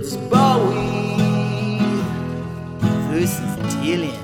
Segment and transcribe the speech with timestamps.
[0.00, 1.18] It's Bowie
[3.10, 4.14] versus Dylan.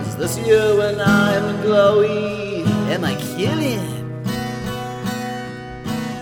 [0.00, 2.66] Is this you when I'm glowy?
[2.90, 3.78] Am I killing?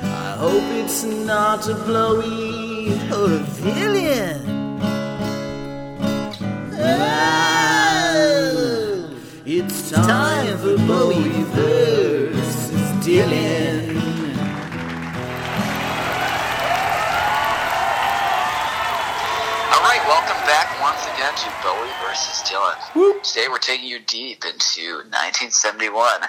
[0.04, 4.38] I hope it's not a blowy or a villain.
[7.88, 8.28] Oh,
[9.46, 13.65] it's time for Bowie versus Dylan.
[21.26, 23.22] Again to Bowie versus Dylan.
[23.22, 26.22] Today we're taking you deep into 1971,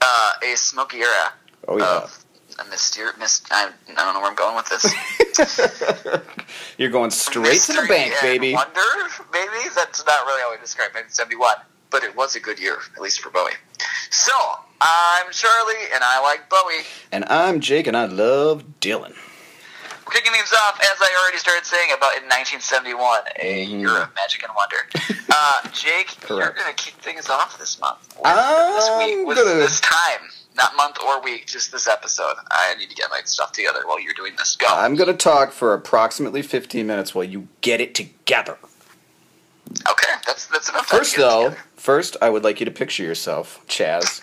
[0.00, 1.32] uh, a smoky era
[1.68, 2.02] Oh yeah.
[2.02, 2.24] of
[2.58, 3.16] a mysterious.
[3.18, 6.18] Mis- I, I don't know where I'm going with this.
[6.78, 8.52] You're going straight to the bank, baby.
[8.52, 8.80] Wonder,
[9.32, 11.54] maybe that's not really how we describe 1971,
[11.90, 13.52] but it was a good year, at least for Bowie.
[14.10, 14.32] So
[14.80, 16.84] I'm Charlie, and I like Bowie.
[17.10, 19.14] And I'm Jake, and I love Dylan.
[20.12, 23.80] Kicking things off, as I already started saying, about in 1971, a Mhm.
[23.80, 24.86] year of magic and wonder.
[25.30, 27.98] Uh, Jake, you're going to kick things off this month.
[28.24, 30.30] I'm this week, with gonna- this time.
[30.54, 32.34] Not month or week, just this episode.
[32.50, 34.54] I need to get my stuff together while you're doing this.
[34.56, 34.66] Go.
[34.66, 38.58] I'm going to talk for approximately 15 minutes while you get it together.
[39.88, 44.20] okay, that's that's enough First, though, first, I would like you to picture yourself, Chaz.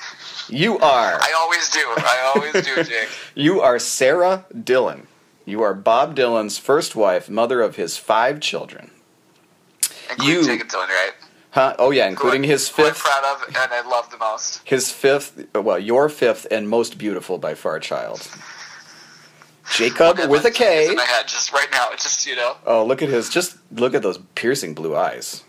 [0.50, 1.80] You are, I always do.
[1.98, 3.10] I always do, Jake.
[3.34, 5.08] you are Sarah Dylan.
[5.50, 8.92] You are Bob Dylan's first wife, mother of his five children.
[10.12, 11.12] Including You- Jakob Dylan, right?
[11.52, 11.76] Huh?
[11.80, 14.62] Oh yeah, including Who his who I'm proud of and I love the most.
[14.64, 18.30] his fifth, well, your fifth and most beautiful by far child,
[19.76, 20.90] Jakob with a K.
[20.90, 21.90] In my head just right now.
[21.92, 22.58] It's just you know.
[22.68, 23.30] Oh, look at his!
[23.30, 25.44] Just look at those piercing blue eyes.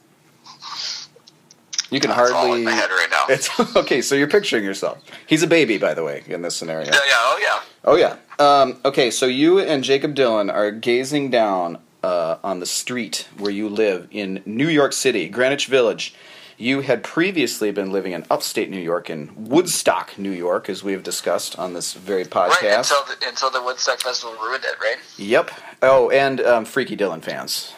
[1.91, 2.63] You can all hardly.
[2.65, 3.27] my head right now.
[3.29, 4.01] It's okay.
[4.03, 4.99] So you're picturing yourself.
[5.27, 6.87] He's a baby, by the way, in this scenario.
[6.87, 7.61] Yeah, yeah, oh yeah.
[7.85, 8.17] Oh yeah.
[8.39, 13.51] Um, okay, so you and Jakob Dylan are gazing down uh, on the street where
[13.51, 16.15] you live in New York City, Greenwich Village.
[16.57, 20.93] You had previously been living in upstate New York, in Woodstock, New York, as we
[20.93, 22.93] have discussed on this very Right podcast.
[22.93, 24.99] until the, until the Woodstock Festival ruined it, right?
[25.17, 25.51] yep.
[25.81, 27.73] Oh, and um, Freaky Dylan fans.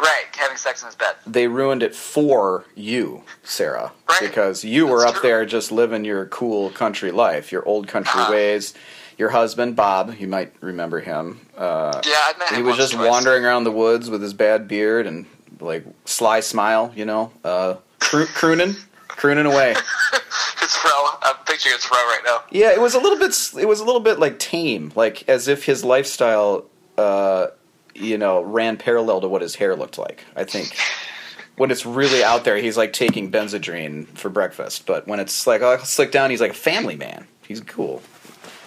[0.00, 1.14] Right, having sex in his bed.
[1.26, 4.20] they ruined it for you, Sarah, Right.
[4.20, 5.22] because you were up true.
[5.28, 8.32] there just living your cool country life, your old country Uh-huh.
[8.32, 8.74] ways.
[9.16, 11.46] Your husband, Bob, you might remember him.
[11.56, 13.08] Uh, Yeah, I met him he was just twice.
[13.08, 15.26] wandering around the woods with his bad beard and
[15.60, 18.74] like sly smile, you know, uh, cro- crooning,
[19.06, 19.76] crooning away.
[20.60, 20.90] His fro.
[21.22, 22.42] I'm picturing his fro right now.
[22.50, 23.36] Yeah, it was a little bit.
[23.60, 26.64] It was a little bit like tame, like as if his lifestyle,
[26.98, 27.48] uh,
[27.94, 30.24] you know, ran parallel to what his hair looked like.
[30.36, 30.76] I think
[31.56, 34.86] when it's really out there, he's like taking Benzedrine for breakfast.
[34.86, 37.26] But when it's like oh, slick down, he's like a family man.
[37.46, 38.02] He's cool.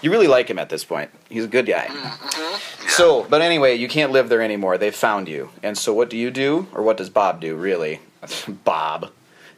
[0.02, 1.10] You really like him at this point.
[1.28, 1.88] He's a good guy.
[1.88, 2.88] Mm-hmm.
[2.90, 4.78] So, but anyway, you can't live there anymore.
[4.78, 7.56] They found you, and so what do you do, or what does Bob do?
[7.56, 8.00] Really,
[8.64, 9.12] Bob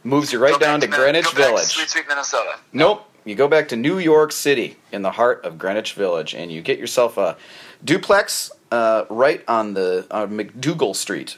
[0.03, 1.65] moves you right Go down to Min- Greenwich to Village.
[1.65, 2.55] sweet, sweet Minnesota.
[2.71, 3.05] Nope.
[3.25, 6.61] You go back to New York City in the heart of Greenwich Village, and you
[6.61, 7.37] get yourself a
[7.83, 11.37] duplex uh, right on the uh, MacDougal Street,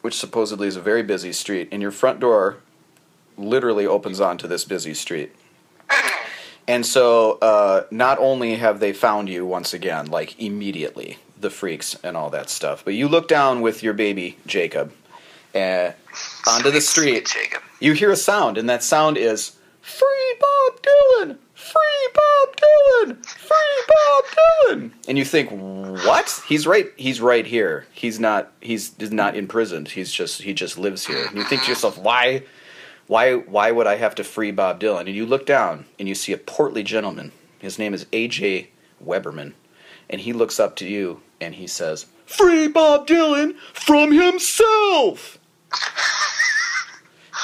[0.00, 1.68] which supposedly is a very busy street.
[1.72, 2.58] And your front door
[3.36, 5.34] literally opens onto this busy street.
[6.68, 11.96] And so, uh, not only have they found you once again, like immediately, the freaks
[12.04, 14.92] and all that stuff, but you look down with your baby Jakob
[15.56, 15.90] uh,
[16.46, 17.28] onto the street
[17.82, 21.38] you hear a sound, and that sound is Free Bob Dylan!
[21.72, 23.26] Free Bob Dylan!
[23.26, 24.90] Free Bob Dylan!
[25.08, 26.42] And you think, what?
[26.46, 26.92] He's right.
[26.96, 27.86] He's right here.
[27.92, 28.52] He's not.
[28.60, 29.88] He's not imprisoned.
[29.88, 30.42] He's just.
[30.42, 31.24] He just lives here.
[31.26, 32.42] And you think to yourself, why?
[33.06, 33.36] Why?
[33.36, 35.06] Why would I have to free Bob Dylan?
[35.06, 37.32] And you look down, and you see a portly gentleman.
[37.58, 38.68] His name is A.J.
[39.02, 39.54] Weberman,
[40.10, 45.38] and he looks up to you, and he says, "Free Bob Dylan from himself."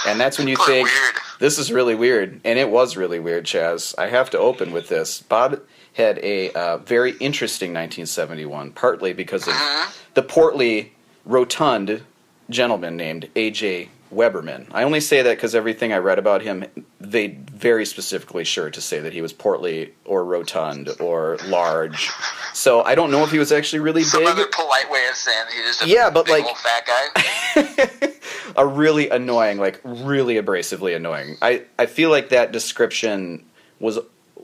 [0.07, 1.15] And that's when you think weird.
[1.39, 3.95] This is really weird, and it was really weird, Chaz.
[3.99, 5.21] I have to open with this.
[5.21, 5.61] Bob
[5.95, 9.91] had a uh, very interesting 1971, partly because of Uh-huh.
[10.15, 10.93] the portly,
[11.25, 12.03] rotund
[12.51, 13.89] gentleman named A.J.
[14.15, 14.67] Weberman.
[14.73, 16.65] I only say that because everything I read about him,
[17.01, 22.09] they very specifically sure to say that he was portly or rotund or large.
[22.55, 24.29] So I don't know if he was actually really Some big.
[24.31, 28.13] other polite way of saying he's just a Yeah, but big like- old fat guy.
[28.57, 31.37] a really annoying, like really abrasively annoying.
[31.43, 33.45] I, I feel like that description
[33.81, 33.99] was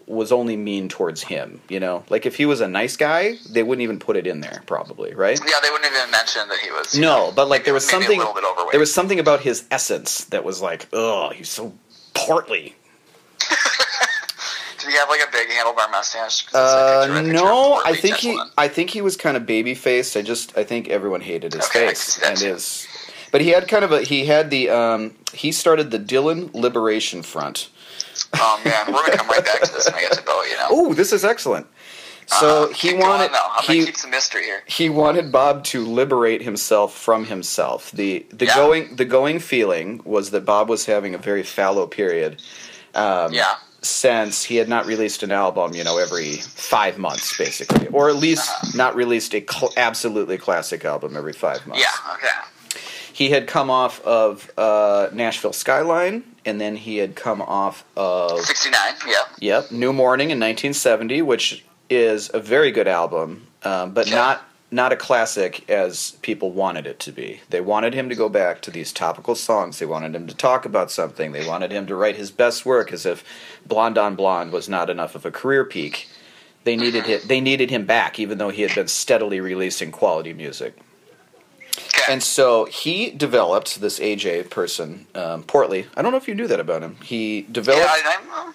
[0.06, 2.04] was only mean towards him, you know?
[2.10, 5.14] Like if he was a nice guy, they wouldn't even put it in there probably,
[5.14, 5.38] right?
[5.40, 6.94] Yeah, they wouldn't even mention that he was.
[6.98, 9.40] No, know, but like maybe- there was something A little bit there was something about
[9.40, 11.72] his essence that was like, oh, he's so
[12.14, 12.74] portly."
[14.78, 16.46] Did he have like a big handlebar mustache?
[16.52, 18.38] Uh, like no, I think he.
[18.58, 20.16] I think he was kind of baby faced.
[20.16, 20.56] I just.
[20.58, 22.46] I think everyone hated his Okay, face and too.
[22.52, 22.86] his.
[23.32, 24.02] But he had kind of a.
[24.02, 24.68] He had the.
[24.70, 27.70] Um, he started the Dylan Liberation Front.
[28.36, 30.20] Oh man, we're gonna come right back to this when we get to.
[30.50, 30.66] You know.
[30.70, 31.66] Oh, this is excellent.
[32.26, 33.30] So Uh, he wanted.
[33.64, 34.62] he keep some mystery here.
[34.66, 37.90] he wanted Bob to liberate himself from himself.
[37.92, 38.54] The the Yeah.
[38.54, 42.40] going the going feeling was that Bob was having a very fallow period.
[42.94, 43.54] Um, Yeah.
[43.82, 48.16] Since he had not released an album, you know, every five months, basically, or at
[48.16, 48.70] least Uh-huh.
[48.74, 51.82] not released a cl- absolutely classic album every five months.
[51.84, 52.14] Yeah.
[52.14, 52.28] Okay.
[53.12, 58.40] He had come off of uh, Nashville Skyline, and then he had come off of
[58.40, 58.94] Sixty nine.
[59.06, 59.22] Yeah.
[59.40, 64.16] Yep, New Morning in 1970, which is a very good album, um, but Yeah.
[64.16, 67.40] not not a classic as people wanted it to be.
[67.50, 69.78] They wanted him to go back to these topical songs.
[69.78, 71.30] They wanted him to talk about something.
[71.30, 73.22] They wanted him to write his best work, as if
[73.64, 76.08] Blonde on Blonde was not enough of a career peak.
[76.64, 80.32] They needed him, They needed him back, even though he had been steadily releasing quality
[80.32, 80.74] music.
[81.76, 82.12] Okay.
[82.12, 85.86] And so he developed this AJ person, um, Portly.
[85.96, 86.96] I don't know if you knew that about him.
[87.02, 87.84] He developed.
[87.84, 88.54] yeah, I, I'm,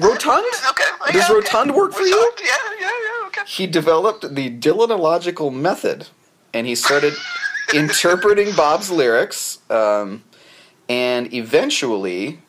[0.00, 0.44] uh, Rotund?
[0.70, 0.84] Okay.
[1.12, 1.34] Does yeah, okay.
[1.34, 2.32] Rotund work for you?
[2.42, 2.50] Yeah,
[2.80, 3.26] yeah, yeah.
[3.28, 3.42] Okay.
[3.46, 6.08] he developed the Dylanological method,
[6.52, 7.14] and he started
[7.74, 10.24] interpreting Bob's lyrics, um,
[10.88, 12.40] and eventually,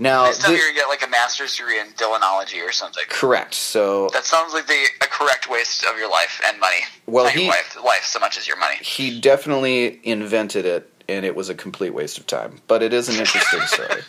[0.00, 3.04] now time thi- you're get like a master's degree in Dylanology or something.
[3.08, 3.54] correct.
[3.54, 6.78] So That sounds like the a correct waste of your life and money.
[7.06, 8.76] Well, Not he- your life, life so much as your money.
[8.80, 12.60] he definitely invented it, and it was a complete waste of time.
[12.66, 14.02] But it is an interesting story.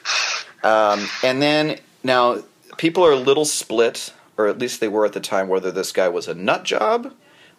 [0.63, 2.39] Um, and then now
[2.77, 5.91] people are a little split, or at least they were at the time, whether this
[5.91, 7.13] guy was a nut job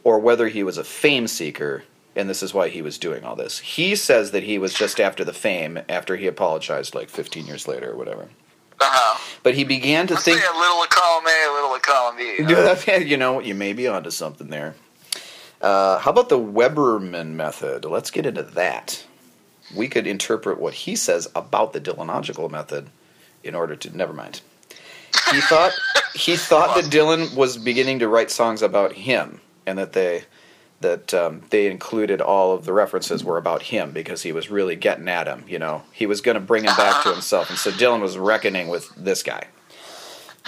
[0.05, 1.85] or whether he was a fame seeker.
[2.15, 3.59] And this is why he was doing all this.
[3.59, 7.67] He says that he was just after the fame, after he apologized like 15 years
[7.67, 8.29] later or whatever.
[8.81, 9.19] Uh-huh.
[9.43, 10.39] But he began to Let's think.
[10.39, 12.35] say a little of column A, a little of column B.
[12.39, 12.77] you know?
[12.97, 14.75] you know, you may be onto something there.
[15.61, 17.85] Uh, how about the Weberman method?
[17.85, 19.05] Let's get into that.
[19.75, 22.91] We could interpret what he says about the Dylanological method
[23.45, 23.97] in order to.
[23.97, 24.41] Never mind.
[25.31, 25.73] He thought
[26.15, 30.25] he thought that Dylan was beginning to write songs about him, and that they
[30.83, 34.77] that um, they included all of the references were about him because he was really
[34.77, 35.45] getting at him.
[35.49, 38.19] You know, he was going to bring him back to himself, and so Dylan was
[38.19, 39.47] reckoning with this guy.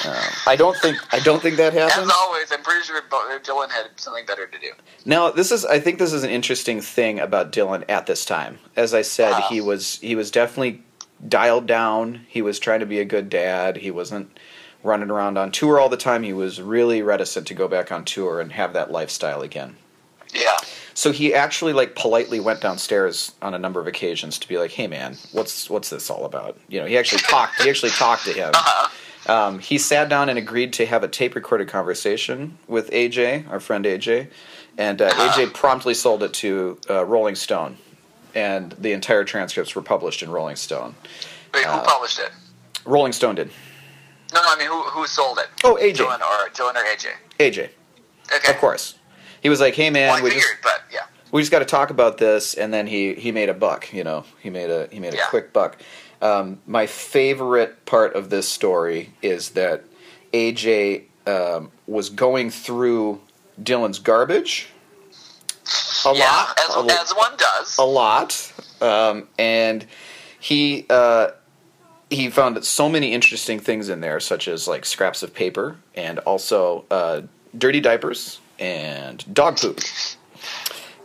[0.04, 2.06] Uh, I don't think I don't think that happened.
[2.10, 4.72] As always, I'm pretty sure Dylan had something better to do.
[5.04, 8.58] Now, this is I think this is an interesting thing about Dylan at this time.
[8.74, 9.46] As I said, Wow.
[9.48, 10.82] he was he was definitely
[11.28, 12.22] dialed down.
[12.28, 13.76] He was trying to be a good dad.
[13.76, 14.36] He wasn't
[14.82, 16.24] running around on tour all the time.
[16.24, 19.76] He was really reticent to go back on tour and have that lifestyle again.
[20.34, 20.56] Yeah.
[20.94, 24.70] So he actually like politely went downstairs on a number of occasions to be like,
[24.72, 27.60] "Hey man, what's what's this all about?" You know, he actually talked.
[27.62, 28.50] He actually talked to him.
[28.54, 28.88] Uh-huh.
[29.26, 33.58] Um, he sat down and agreed to have a tape recorded conversation with AJ, our
[33.58, 34.28] friend AJ,
[34.76, 37.78] and uh, AJ promptly sold it to uh, Rolling Stone,
[38.34, 40.94] and the entire transcripts were published in Rolling Stone.
[41.54, 42.30] Wait, who Uh, published it?
[42.84, 43.50] Rolling Stone did.
[44.34, 45.46] No, no, I mean, who, who sold it?
[45.64, 47.06] Oh, AJ, Dylan or, Dylan or AJ?
[47.40, 47.70] AJ,
[48.34, 48.52] Okay.
[48.52, 48.96] of course.
[49.44, 51.00] He was like, "Hey man, Well, we figured, just but yeah.
[51.30, 53.92] we just got to talk about this," and then he he made a buck.
[53.92, 55.26] You know, he made a he made a Yeah.
[55.28, 55.76] quick buck.
[56.22, 59.84] Um, my favorite part of this story is that
[60.32, 63.20] AJ um, was going through
[63.62, 64.68] Dylan's garbage
[66.06, 67.78] a yeah, lot, as, a, as one does.
[67.78, 69.84] a lot, um, and
[70.40, 71.28] he uh,
[72.08, 76.18] he found so many interesting things in there, such as like scraps of paper and
[76.20, 77.20] also uh,
[77.58, 79.80] dirty diapers and dog poop.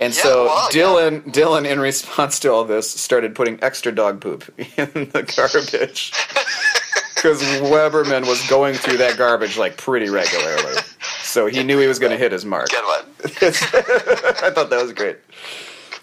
[0.01, 4.21] And Yeah, so well, Dylan, Dylan, in response to all this, started putting extra dog
[4.21, 6.11] poop in the garbage
[7.15, 10.75] because Weberman was going through that garbage like pretty regularly.
[11.21, 12.69] So he knew he was going to hit his mark.
[12.69, 13.05] Good one.
[13.25, 15.17] I thought that was great.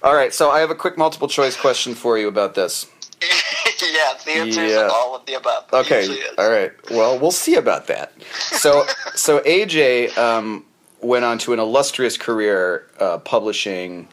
[0.03, 2.87] All right, so I have a quick multiple choice question for you about this.
[3.23, 4.89] yeah, the answer is Yeah.
[4.93, 5.65] all of the above.
[5.73, 6.71] Okay, all right.
[6.91, 8.13] Well, we'll see about that.
[8.37, 8.85] So,
[9.15, 10.65] so AJ um,
[11.07, 14.09] went on to an illustrious career uh, publishing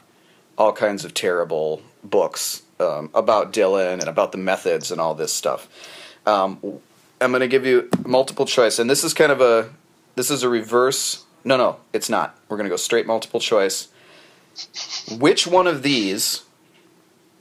[0.57, 5.33] all kinds of terrible books um, about Dylan and about the methods and all this
[5.33, 5.67] stuff.
[6.25, 6.59] Um,
[7.19, 9.69] I'm going to give you multiple choice, and this is kind of a
[10.15, 11.25] this is a reverse.
[11.43, 12.37] No, no, it's not.
[12.47, 13.89] We're going to go straight multiple choice.
[15.17, 16.43] Which one of these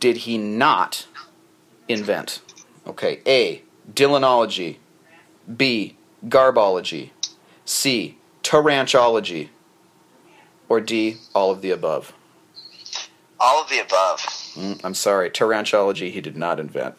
[0.00, 1.06] did he not
[1.88, 2.40] invent?
[2.86, 3.62] Okay, A.
[3.92, 4.78] Dylanology.
[5.54, 5.96] B.
[6.26, 7.10] Garbology.
[7.64, 8.16] C.
[8.42, 9.48] Taranchology.
[10.68, 11.16] Or D.
[11.34, 12.12] All of the above.
[13.38, 14.20] All of the above.
[14.54, 16.94] Mm, I'm sorry, Taranchology he did not invent.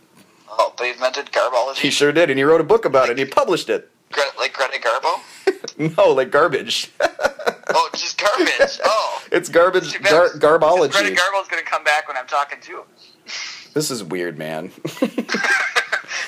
[0.50, 1.78] Oh, but he invented garbology?
[1.78, 3.90] He sure did, and he wrote a book about it, and he published it.
[4.38, 5.98] Like garbo?
[5.98, 6.92] no, like garbage.
[7.02, 8.80] Oh, just garbage.
[8.86, 9.24] Oh.
[9.32, 11.16] it's garbage gar- Greta garbology.
[11.16, 12.84] Garbo's gonna come back when I'm talking to him.
[13.74, 14.72] This is weird, man.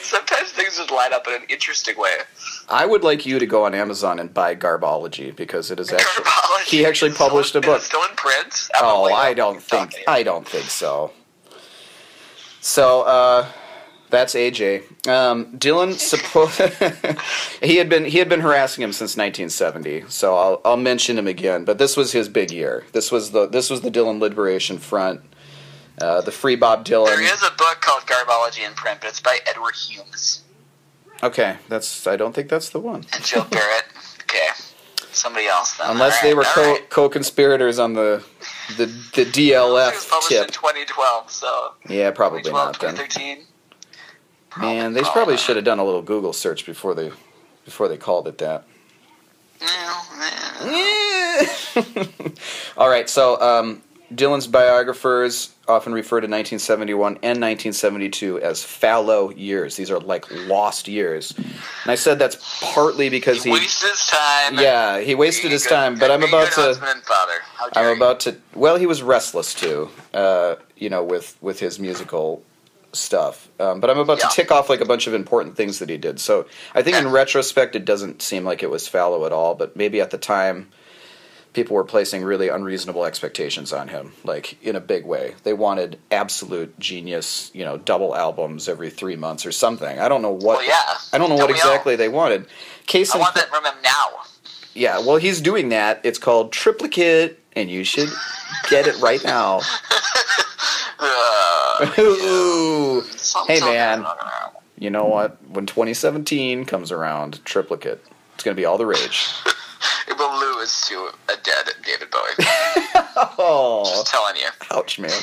[0.01, 2.15] Sometimes things just line up in an interesting way.
[2.69, 6.23] I would like you to go on Amazon and buy Garbology because it is actually
[6.25, 7.81] Garbology he actually is still- published a is it book.
[7.81, 8.69] Still in print?
[8.81, 9.95] Oh, I don't think.
[10.07, 11.11] I don't think so.
[12.61, 13.47] So uh,
[14.09, 15.07] that's AJ.
[15.07, 16.49] Um, Dylan suppo-
[17.63, 20.05] he had been he had been harassing him since 1970.
[20.09, 21.65] So I'll I'll mention him again.
[21.65, 22.85] But this was his big year.
[22.93, 25.21] This was the this was the Dylan Liberation Front.
[26.01, 27.05] Uh, the Free Bob Dylan.
[27.05, 30.41] There is a book called Garbology in print, but it's by Edward Humes
[31.25, 33.05] Okay, that's I don't think that's the one.
[33.13, 33.85] and Joe Barrett.
[34.23, 34.47] Okay,
[35.11, 35.91] somebody else then.
[35.91, 36.89] Unless All they were co right.
[36.89, 38.23] co-conspirators on the
[38.77, 42.95] the the It was DLF published in 2012, so Yeah, probably 2012, not then.
[43.07, 43.45] 2013.
[44.57, 47.11] Man, they probably should have done a little Google search before they
[47.65, 48.63] before they called it that.
[52.77, 53.81] All right, so um,
[54.13, 59.75] Dylan's biographers often refer to 1971 and 1972 as fallow years.
[59.75, 64.05] These are like lost years, and I said that's partly because He he, wasted his
[64.07, 64.59] time.
[64.59, 65.97] yeah, he wasted his a time.
[65.97, 66.97] But I'm about to.
[67.73, 68.35] I'm about to.
[68.53, 69.89] Well, he was restless too.
[70.13, 72.43] Uh, you know, with with his musical
[72.93, 73.49] stuff.
[73.59, 74.27] Um, but I'm about Yeah.
[74.29, 76.19] to tick off like a bunch of important things that he did.
[76.19, 79.53] So I think in retrospect, it doesn't seem like it was fallow at all.
[79.55, 80.69] But maybe at the time,
[81.55, 85.33] people were placing really unreasonable expectations on him, like in a big way.
[85.43, 89.97] They wanted absolute genius, you know, double albums every three months or something.
[89.97, 90.57] I don't know what.
[90.57, 90.97] Well, yeah.
[91.13, 91.59] I don't know what we all?
[91.59, 92.45] exactly they wanted.
[92.85, 94.07] Case I want that from him now.
[94.73, 96.01] yeah, well, he's doing that.
[96.03, 98.09] It's called Triplicate, and you should
[98.69, 99.61] get it right now.
[100.97, 103.03] Uh, Ooh.
[103.47, 104.05] Hey, man.
[104.79, 105.37] You know what?
[105.49, 109.27] When 2017 comes around, Triplicate, it's going to be all the rage.
[110.07, 112.45] It will lose to a dead David Bowie.
[113.37, 114.47] Oh, Just telling you.
[114.71, 115.11] ouch, man.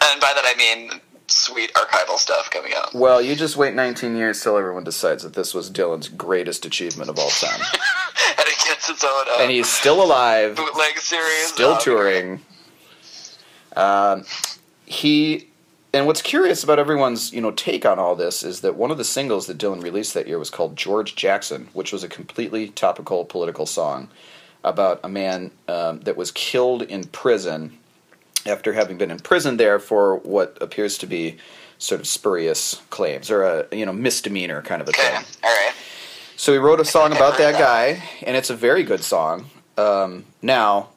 [0.00, 2.94] And by that I mean sweet archival stuff coming out.
[2.94, 7.10] Well, you just wait 19 years till everyone decides that this was Dylan's greatest achievement
[7.10, 7.60] of all time.
[8.38, 11.48] and it gets its own uh, And he's still alive, bootleg series.
[11.48, 12.40] still Um, touring.
[13.76, 14.24] Um,
[14.86, 15.47] he
[15.92, 18.98] and what's curious about everyone's you know take on all this is that one of
[18.98, 22.68] the singles that Dylan released that year was called George Jackson, which was a completely
[22.68, 24.08] topical political song
[24.64, 27.78] about a man um, that was killed in prison
[28.44, 31.36] after having been imprisoned there for what appears to be
[31.78, 35.14] sort of spurious claims or a you know misdemeanor kind of a thing.
[35.44, 35.74] all right.
[36.36, 37.58] So he wrote a song about that that.
[37.58, 39.46] guy, and it's a very good song.
[39.76, 40.90] Um, now,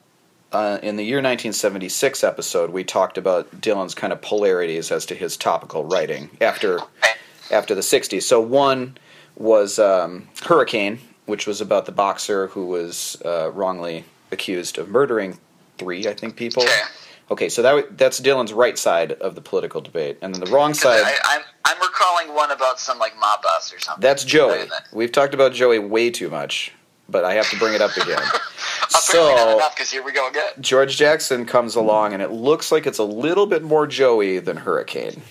[0.51, 5.15] uh, in the year 1976 episode, we talked about Dylan's kind of polarities as to
[5.15, 6.79] his topical writing after
[7.51, 8.23] after the 60s.
[8.23, 8.97] So one
[9.35, 15.37] was um, Hurricane, which was about the boxer who was uh, wrongly accused of murdering
[15.77, 16.63] three, I think, people.
[17.29, 17.49] Okay.
[17.49, 21.01] So that that's Dylan's right side of the political debate, and then the wrong side.
[21.03, 24.01] I, I'm I'm recalling one about some like mob boss or something.
[24.01, 24.67] That's Joey.
[24.91, 26.73] We've talked about Joey way too much,
[27.11, 28.21] but I have to bring it up again.
[28.93, 30.51] So because here we go again.
[30.59, 34.57] George Jackson comes along, and it looks like it's a little bit more Joey than
[34.57, 35.21] Hurricane.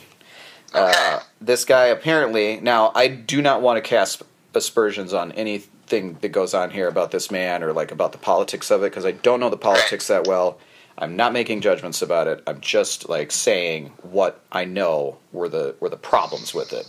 [0.72, 2.60] Uh, this guy apparently.
[2.60, 4.22] Now, I do not want to cast
[4.54, 8.70] aspersions on anything that goes on here about this man or like about the politics
[8.70, 10.58] of it because I don't know the politics that well.
[10.98, 12.42] I'm not making judgments about it.
[12.46, 16.86] I'm just like saying what I know were the were the problems with it.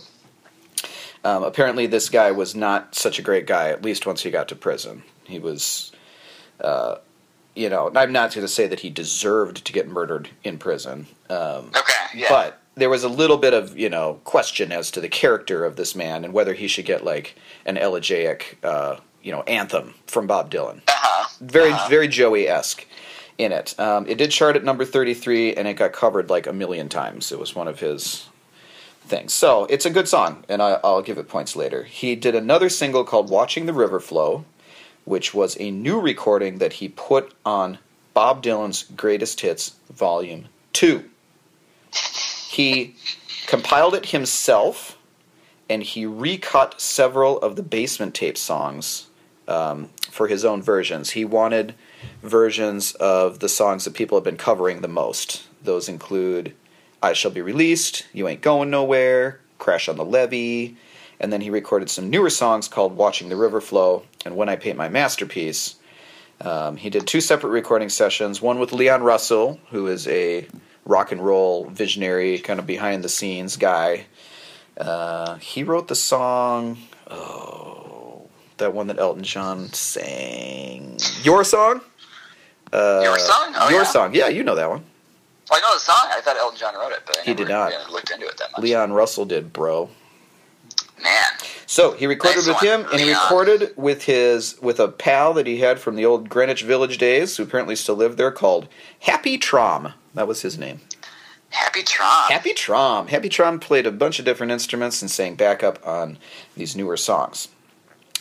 [1.24, 3.68] Um, apparently, this guy was not such a great guy.
[3.68, 5.92] At least once he got to prison, he was,
[6.60, 6.96] uh,
[7.54, 7.90] you know.
[7.94, 11.92] I'm not going to say that he deserved to get murdered in prison, um, Okay,
[12.14, 12.26] yeah.
[12.28, 15.76] but there was a little bit of you know question as to the character of
[15.76, 17.36] this man and whether he should get like
[17.66, 21.28] an elegiac, uh, you know, anthem from Bob Dylan uh-huh.
[21.40, 21.88] very Uh-huh.
[21.88, 22.84] very Joey esque
[23.38, 23.78] in it.
[23.78, 26.88] Um, it did chart at number thirty three, and it got covered like a million
[26.88, 27.30] times.
[27.30, 28.26] It was one of his
[29.04, 29.32] things.
[29.32, 31.84] So it's a good song, and I, I'll give it points later.
[31.84, 34.44] He did another single called "Watching the River Flow,"
[35.04, 37.78] which was a new recording that he put on
[38.14, 41.04] Bob Dylan's Greatest Hits Volume Two.
[42.48, 42.96] He
[43.46, 44.98] compiled it himself,
[45.68, 49.08] and he recut several of the basement tape songs
[49.48, 51.10] um, for his own versions.
[51.10, 51.74] He wanted
[52.22, 55.44] versions of the songs that people have been covering the most.
[55.62, 56.54] Those include
[57.02, 60.76] I Shall Be Released, You Ain't Going Nowhere, Crash on the Levee,
[61.18, 64.56] and then he recorded some newer songs called Watching the River Flow and When I
[64.56, 65.76] Paint My Masterpiece.
[66.40, 70.46] Um, he did two separate recording sessions, one with Leon Russell, who is a
[70.84, 74.06] rock and roll visionary, kind of behind the scenes guy.
[74.76, 76.78] Uh, he wrote the song,
[77.10, 80.98] oh, That one that Elton John sang.
[81.22, 81.80] Your song?
[82.72, 83.52] Uh, Your Song?
[83.56, 83.84] Oh, your yeah.
[83.84, 84.14] song.
[84.14, 84.82] Yeah, you know that one.
[85.50, 86.08] Well, I know the song.
[86.10, 87.90] I thought Elton John wrote it, but I He never did not.
[87.90, 88.60] looked into it that much.
[88.62, 89.90] Leon Russell did, bro.
[91.02, 91.24] Man,
[91.66, 95.32] So he recorded Nice with one, him, and he recorded with his with a pal
[95.34, 98.68] that he had from the old Greenwich Village days, who apparently still lived there, called
[99.00, 99.94] Happy Traum.
[100.14, 100.80] That was his name.
[101.50, 102.30] Happy Traum.
[102.30, 103.08] Happy Traum.
[103.08, 106.18] Happy Traum played a bunch of different instruments and sang backup on
[106.56, 107.48] these newer songs.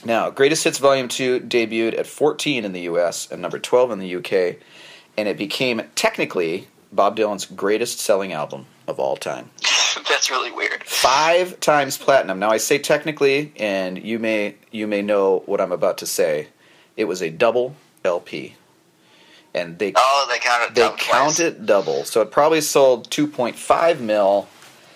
[0.04, 4.00] Now, Greatest Hits Volume 2 debuted at 14 in the US and number 12 in
[4.00, 4.56] the UK,
[5.18, 9.50] and it became technically Bob Dylan's greatest selling album of all time.
[10.10, 10.84] That's really weird.
[10.84, 12.40] Five times platinum.
[12.40, 16.48] Now I say technically, and you may you may know what I'm about to say.
[16.98, 18.56] It was a double LP.
[19.54, 20.76] And they Oh, they counted.
[20.76, 22.04] they count it double.
[22.06, 24.48] So it probably sold 2.5 mil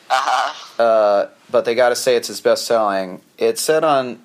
[0.10, 0.82] Uh huh.
[0.84, 3.22] uh, but they got to say it's his best selling.
[3.38, 4.22] It said on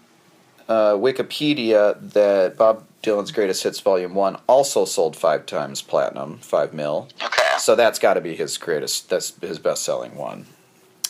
[0.68, 6.72] uh, Wikipedia that Bob Dylan's Greatest Hits Volume 1 also sold five times platinum, five
[6.74, 7.08] mil.
[7.24, 7.42] Okay.
[7.60, 10.46] So that's got to be his greatest, that's his best selling one.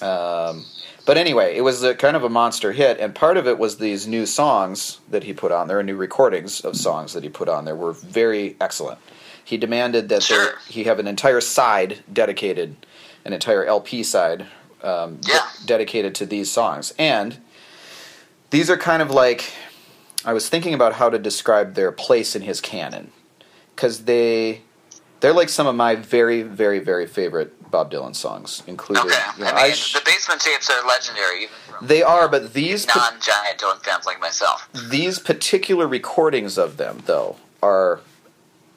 [0.03, 0.65] Um,
[1.07, 3.79] but anyway, it was a kind of a monster hit, and part of it was
[3.79, 7.49] these new songs that he put on there, new recordings of songs that he put
[7.49, 8.99] on there were very excellent.
[9.45, 12.77] He demanded that there, he have an entire side dedicated,
[13.25, 14.47] an entire LP side
[14.83, 17.39] um, de- dedicated to these songs, and
[18.51, 19.53] these are kind of like
[20.25, 23.13] I was thinking about how to describe their place in his canon.
[23.75, 24.63] Because they
[25.21, 29.21] they're like some of my very very very favorite Bob Dylan songs, including Okay.
[29.39, 32.53] you know, I mean, sh- the basement tapes are legendary, even from they are, but
[32.53, 34.69] these non-giant Dylan fans like myself.
[34.91, 38.01] these particular recordings of them though are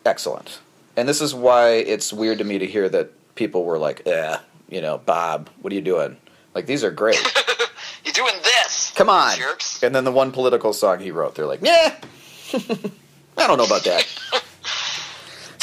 [0.06, 0.60] excellent,
[0.98, 4.38] and this is why it's weird to me to hear that people were like, "Eh,
[4.70, 6.18] you know, Bob, what are you doing?"
[6.54, 7.18] Like these are great.
[8.06, 8.92] You're doing this.
[8.96, 9.36] Come on.
[9.38, 9.82] jerks.
[9.82, 11.96] And then the one political song he wrote, they're like, yeah,
[12.54, 14.06] I don't know about that.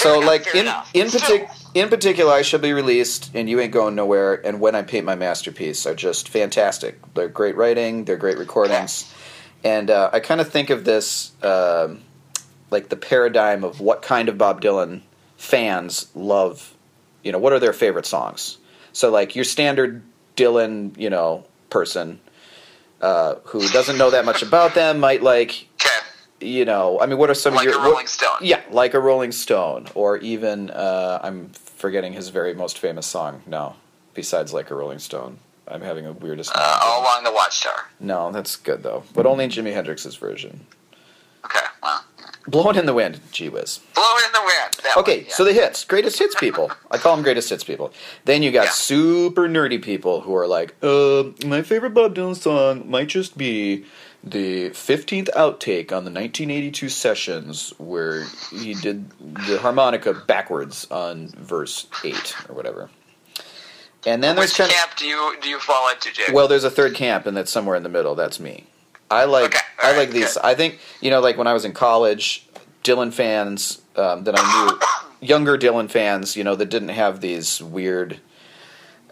[0.03, 3.95] so, like in in partic- in particular, I shall be released, and you ain't going
[3.95, 4.35] nowhere.
[4.47, 6.99] And when I paint my masterpiece, are just fantastic.
[7.15, 9.13] They're great writing, they're great recordings,
[9.63, 12.01] and uh, I kind of think of this um,
[12.71, 15.03] like the paradigm of what kind of Bob Dylan
[15.37, 16.75] fans love.
[17.23, 18.59] You know, what are their favorite songs?
[18.93, 20.03] So, like your standard
[20.37, 22.21] Dylan, you know, person
[23.01, 25.67] uh, who doesn't know that much about them might like.
[26.41, 28.39] You know, I mean, what are some Like of your a Rolling what- Stone.
[28.43, 33.43] Yeah, like a Rolling Stone, or even uh, I'm forgetting his very most famous song
[33.47, 33.77] now.
[34.15, 36.51] Besides, like a Rolling Stone, I'm having a weirdest.
[36.55, 37.87] Uh, all along the Watchtower.
[38.01, 40.67] no, that's good though, but only Jimi Hendrix's version.
[41.45, 41.61] Okay.
[41.83, 42.05] Well,
[42.49, 43.81] "Blowing in the Wind," gee whiz.
[43.95, 44.97] blowing in the wind.
[44.99, 45.35] Okay, one, yeah.
[45.35, 46.71] so the hits, greatest hits people.
[46.91, 47.93] I call them greatest hits people.
[48.25, 48.71] Then you got Yeah.
[48.73, 53.85] super nerdy people who are like, uh, my favorite Bob Dylan song might just be
[54.23, 59.11] the 15th outtake on the 1982 sessions where he did
[59.47, 62.91] the harmonica backwards on verse 8 or whatever.
[64.07, 66.33] And then there's Which kind camp do you do you fall into, Jake?
[66.33, 68.15] well, there's a third camp, and that's somewhere in the middle.
[68.15, 68.65] That's me.
[69.11, 70.35] I like Okay, I alright, like these.
[70.35, 70.45] good.
[70.45, 72.47] I think you know, like when I was in college,
[72.83, 74.79] Dylan fans um, that I knew,
[75.27, 78.21] younger Dylan fans, you know, that didn't have these weird,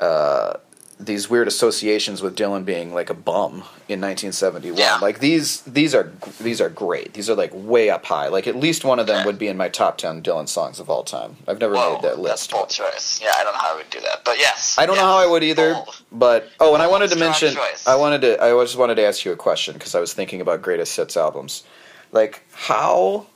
[0.00, 0.54] uh,
[1.00, 4.78] these weird associations with Dylan being like a bum in 1971.
[4.78, 4.96] Yeah.
[4.96, 7.14] Like these, these are these are great.
[7.14, 8.28] These are like way up high.
[8.28, 10.90] Like at least one of them would be in my top 10 Dylan songs of
[10.90, 11.36] all time.
[11.46, 12.50] I've never Whoa, made that list.
[12.50, 13.20] that's bold choice.
[13.22, 14.76] Yeah, I don't know how I would do that, but yes.
[14.78, 16.02] I don't know how I would either, bold.
[16.10, 17.86] but oh, and I wanted to mention, choice.
[17.86, 20.40] I wanted to, I just wanted to ask you a question because I was thinking
[20.40, 21.62] about greatest hits albums.
[22.10, 23.26] Like, how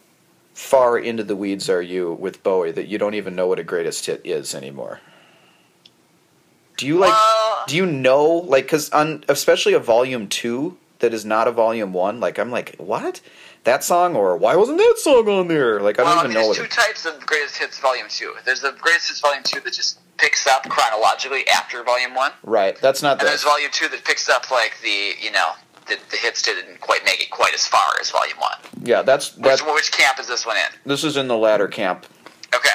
[0.55, 3.65] far into the weeds are you with Bowie that you don't even know what a
[3.65, 5.01] greatest hit is anymore?
[6.83, 7.11] Do you like?
[7.13, 11.53] Well- do you know like because on especially a volume two that is not a
[11.53, 12.19] volume one?
[12.19, 13.21] Like I'm like what
[13.63, 15.79] that song or why wasn't that song on there?
[15.81, 17.79] Like I don't well, even I mean, know there's two It, types of greatest hits
[17.79, 18.35] volume two.
[18.45, 22.77] There's the greatest hits volume two that just picks up chronologically after volume one, right,
[22.81, 25.53] that's not and there's volume two that picks up like the you know
[25.87, 28.59] the, the hits didn't quite make it quite as far as volume one.
[28.83, 30.73] Yeah, that's Which, which camp is this one in?
[30.85, 32.07] This is in the latter camp.
[32.53, 32.69] Okay.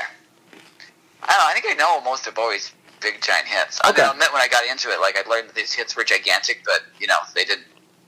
[1.24, 1.48] I don't know.
[1.50, 3.80] I think I know most of Bowie's big giant hits.
[3.84, 4.02] I Okay.
[4.02, 6.04] mean, I'll admit when I got into it, like I learned that these hits were
[6.04, 7.66] gigantic, but you know they didn't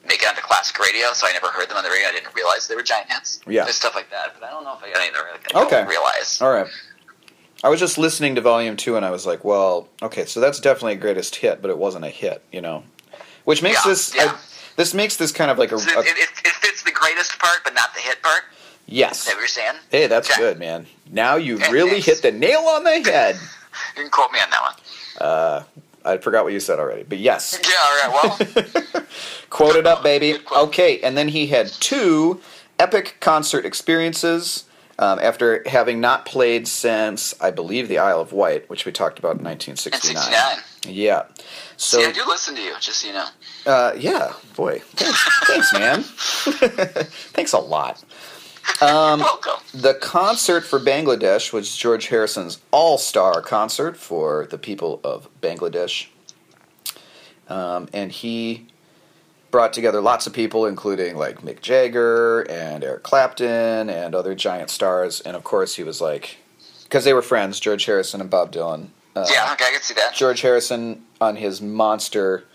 [0.07, 2.07] make it onto classic radio, so I never heard them on the radio.
[2.07, 3.39] I didn't realize they were giant hits.
[3.47, 3.63] Yeah.
[3.65, 5.85] There's stuff like that, but I don't know if I got any that I Okay.
[5.85, 6.41] realize.
[6.41, 6.67] All right.
[7.63, 10.59] I was just listening to Volume Two, and I was like, "Well, okay, so that's
[10.59, 12.83] definitely a greatest hit, but it wasn't a hit, you know."
[13.43, 14.23] Which makes Yeah, this yeah.
[14.33, 14.37] I,
[14.77, 17.37] this makes this kind of like a, So a it, it, it fits the greatest
[17.39, 18.43] part, but not the hit part.
[18.87, 19.25] Is yes.
[19.25, 19.75] that what you're saying?
[19.91, 20.39] Hey, that's Okay.
[20.39, 20.87] good, man.
[21.11, 23.37] Now you really hit the nail on the head.
[23.95, 25.27] You can quote me on that one.
[25.29, 25.63] Uh,
[26.05, 27.59] I forgot what you said already, but yes.
[27.63, 28.89] Yeah, all right.
[28.93, 29.03] Well,
[29.49, 30.37] Quote it up, baby.
[30.55, 32.39] Okay, and then he had two
[32.77, 34.65] epic concert experiences
[34.99, 39.17] um, after having not played since, I believe, the Isle of Wight, which we talked
[39.17, 40.15] about in in 1969.
[40.83, 40.95] 69.
[40.95, 41.23] Yeah.
[41.77, 43.27] So, See, I do listen to you, just so you know.
[43.65, 44.79] uh, yeah, boy.
[44.79, 46.03] Thanks, thanks man.
[47.33, 48.03] thanks a lot.
[48.81, 49.53] Um, Welcome.
[49.73, 56.07] The concert for Bangladesh was George Harrison's all star concert for the people of Bangladesh.
[57.47, 58.67] Um, and he
[59.51, 64.69] brought together lots of people, including like Mick Jagger and Eric Clapton and other giant
[64.69, 65.21] stars.
[65.21, 66.37] And of course, he was like,
[66.83, 68.89] because they were friends, George Harrison and Bob Dylan.
[69.15, 70.13] Uh, Yeah, okay, I can see that.
[70.13, 72.45] George Harrison on his monster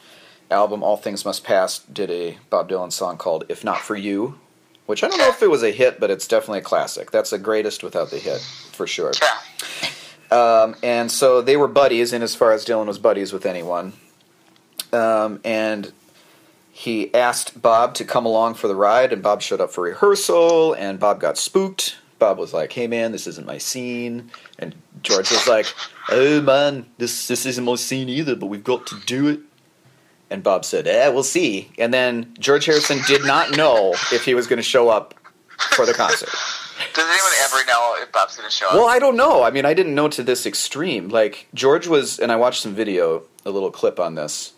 [0.51, 4.39] album All Things Must Pass did a Bob Dylan song called If Not For You,
[4.87, 7.11] which I don't know if it was a hit, but it's definitely a classic.
[7.11, 9.13] That's the greatest without the hit, for sure.
[10.31, 13.93] Um, and so they were buddies, and as far as Dylan was buddies with anyone.
[14.93, 15.93] Um, and
[16.73, 20.75] he asked Bob to come along for the ride, and Bob showed up for rehearsal,
[20.75, 21.97] and Bob got spooked.
[22.19, 25.67] Bob was like, "Hey man, this isn't my scene," and George was like,
[26.11, 29.41] "Oh man, this this isn't my scene either, but we've got to do it."
[30.35, 34.35] And Bob said, "Eh, we'll see." And then George Harrison did not know if he
[34.35, 35.15] was going to show up
[35.77, 36.29] for the concert.
[36.93, 38.75] Does anyone ever know if Bob's going to show up?
[38.75, 39.45] Well, I don't know.
[39.45, 41.09] I mean, I didn't know to this extreme.
[41.09, 44.55] Like George was, and I watched some video, a little clip on this.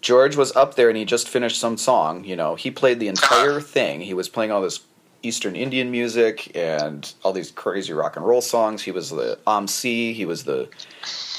[0.00, 2.24] George was up there and he just finished some song.
[2.24, 4.00] You know, he played the entire thing.
[4.00, 4.80] He was playing all this
[5.22, 8.82] Eastern Indian music and all these crazy rock and roll songs.
[8.82, 10.14] He was the MC.
[10.14, 10.68] He was the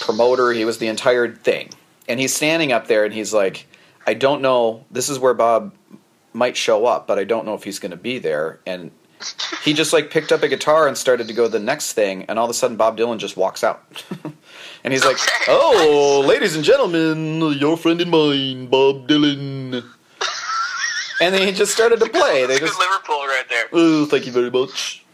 [0.01, 0.51] promoter.
[0.51, 1.69] He was the entire thing.
[2.07, 3.65] And he's standing up there and he's like,
[4.09, 4.85] I don't know.
[4.89, 5.71] This is where Bob
[6.33, 8.59] might show up, but I don't know if he's going to be there.
[8.65, 8.89] And
[9.63, 12.23] he just like picked up a guitar and started to go to the next thing,
[12.23, 14.03] and all of a sudden Bob Dylan just walks out.
[14.83, 15.17] and he's like,
[15.47, 19.83] "Oh, ladies and gentlemen, your friend and mine, Bob Dylan."
[21.21, 22.47] and then he just started to play.
[22.47, 23.65] They just, Liverpool right there.
[23.73, 25.05] oh, thank you very much.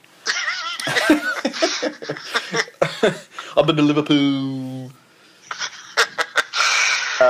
[3.57, 4.74] I've been to Liverpool.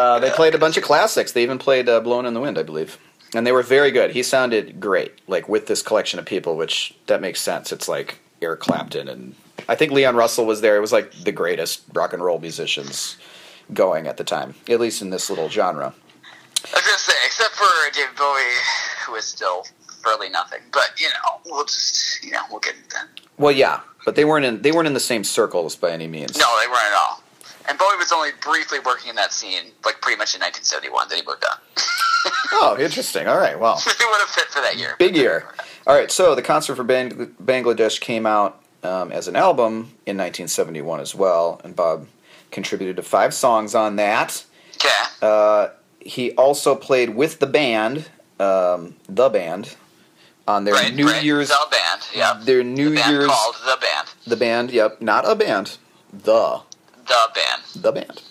[0.05, 1.31] Uh, they played a bunch of classics.
[1.31, 2.99] They even played uh, "Blowing in the Wind," I believe,
[3.33, 4.11] and they were very good.
[4.11, 7.71] He sounded great, like with this collection of people, which that makes sense.
[7.71, 9.33] It's like Eric Clapton, and
[9.67, 10.77] I think Leon Russell was there.
[10.77, 13.17] It was like the greatest rock and roll musicians
[13.73, 15.87] going at the time, at least in this little genre.
[15.87, 18.41] I was going to say, except for David Bowie,
[19.05, 19.65] who is still
[20.03, 20.61] fairly nothing.
[20.71, 23.07] But, you know, we'll just, you know, we'll get into that.
[23.37, 26.37] Well, yeah, but they weren't in they weren't in the same circles by any means.
[26.37, 27.21] No, they weren't at all.
[27.67, 31.09] And Bowie was only briefly working in that scene, like pretty much in 1971.
[31.09, 31.57] Then he moved on.
[32.53, 33.27] Oh, interesting.
[33.27, 33.59] All right.
[33.59, 33.77] Well.
[33.79, 34.95] he would have fit for that year.
[34.97, 35.45] Big year.
[35.85, 40.17] All right, so the concert for Bang- Bangladesh came out um, as an album in
[40.17, 42.07] 1971 as well, and Bob
[42.49, 44.43] contributed to five songs on that.
[44.77, 44.89] Okay.
[45.21, 45.67] Uh,
[45.99, 49.75] he also played with the band, um, the band,
[50.47, 51.23] on their right, New right.
[51.23, 51.49] Year's.
[51.49, 52.41] The band, yeah.
[52.43, 53.27] Their New the band Year's.
[53.27, 54.07] called The Band.
[54.25, 55.77] The band, yep, not a band,
[56.11, 56.61] the
[57.07, 57.61] The Band.
[57.83, 58.21] the band.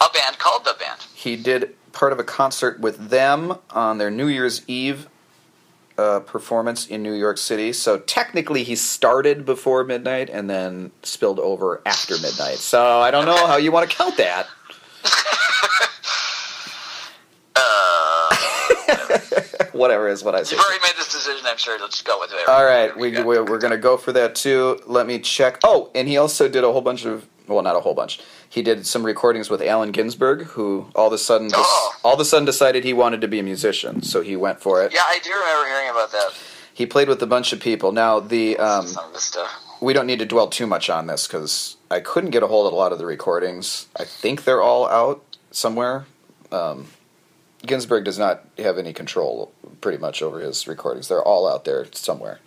[0.00, 1.00] A band called The Band.
[1.14, 5.08] He did part of a concert with them on their New Year's Eve
[5.98, 7.72] uh, performance in New York City.
[7.72, 12.56] So technically, he started before midnight and then spilled over after midnight.
[12.58, 14.46] So I don't know how you want to count that.
[17.54, 18.34] Uh,
[19.72, 20.56] Whatever is what I say.
[20.56, 21.78] you've already made this decision, I'm sure.
[21.78, 22.48] Let's just go with it.
[22.48, 24.80] All right, we, we, we're going to go for that too.
[24.86, 25.58] Let me check.
[25.62, 28.20] Oh, and he also did a whole bunch of, well, not a whole bunch.
[28.48, 31.92] He did some recordings with Allen Ginsberg, who all of a sudden, just, Oh.
[32.04, 34.82] all of a sudden decided he wanted to be a musician, so he went for
[34.84, 34.92] it.
[34.92, 36.30] Yeah, I do remember hearing about that.
[36.74, 37.92] He played with a bunch of people.
[37.92, 39.50] Now the um, Some of this stuff.
[39.80, 42.66] we don't need to dwell too much on this because I couldn't get a hold
[42.66, 43.86] of a lot of the recordings.
[43.96, 46.06] I think they're all out somewhere.
[46.50, 46.86] Um,
[47.66, 51.08] Ginsberg does not have any control pretty much over his recordings.
[51.08, 52.40] They're all out there somewhere.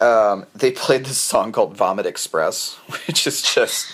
[0.00, 2.74] Um, they played this song called Vomit Express,
[3.06, 3.86] which is just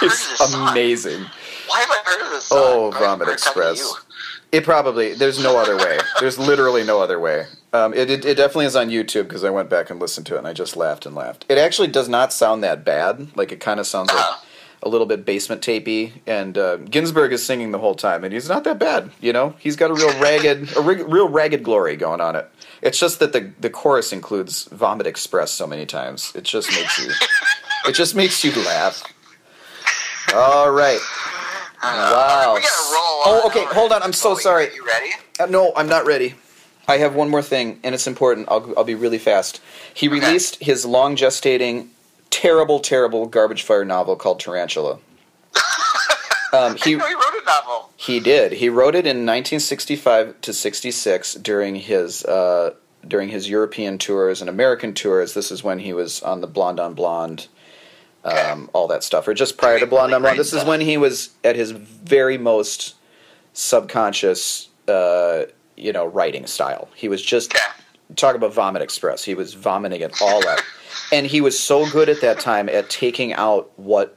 [0.00, 0.68] I it's this song.
[0.70, 1.24] amazing.
[1.68, 2.58] Why have I heard of this song?
[2.60, 3.94] Oh, Why- Vomit we're talking to Express.
[4.52, 5.98] It probably there's no other way.
[6.20, 7.46] There's literally no other way.
[7.72, 10.36] Um, it, it it definitely is on YouTube because I went back and listened to
[10.36, 11.44] it and I just laughed and laughed.
[11.48, 13.36] It actually does not sound that bad.
[13.36, 14.43] Like it kind of sounds like Uh-huh.
[14.84, 16.12] A little bit basement tapey.
[16.26, 19.10] And uh, Ginsberg is singing the whole time and he's not that bad.
[19.20, 22.48] You know, he's got a real ragged a rig, real ragged glory going on it.
[22.82, 26.32] It's just that the the chorus includes Vomit Express so many times.
[26.34, 27.10] It just makes you
[27.86, 29.02] it just makes you laugh.
[30.34, 31.00] All right.
[31.82, 32.54] Wow.
[32.54, 34.68] We gotta roll Oh, okay, hold on, I'm so Oh, sorry.
[34.74, 35.10] You ready?
[35.38, 36.34] Uh, no, I'm not ready.
[36.86, 38.48] I have one more thing, and it's important.
[38.50, 39.60] I'll, I'll be really fast.
[39.94, 40.20] He Okay.
[40.20, 41.88] released his long gestating,
[42.34, 44.98] terrible, terrible garbage fire novel called Tarantula.
[46.52, 47.90] Um, he, he wrote a novel.
[47.96, 48.52] he did.
[48.52, 52.74] He wrote it in 1965 to 66 during his uh,
[53.08, 55.34] during his European tours and American tours.
[55.34, 57.48] This is when he was on the Blonde on Blonde,
[58.24, 60.38] um, all that stuff, or just prior to Really Blonde on Blonde.
[60.38, 62.94] This is when he was at his very most
[63.52, 66.88] subconscious, uh, you know, writing style.
[66.94, 67.52] He was just
[68.14, 69.24] talk about vomit express.
[69.24, 70.62] He was vomiting it all out,
[71.12, 74.16] and he was so good at that time at taking out what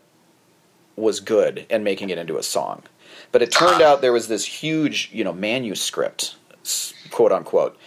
[0.96, 2.84] was good and making it into a song.
[3.32, 6.36] But it turned out there was this huge, you know, manuscript,
[7.12, 7.78] quote unquote.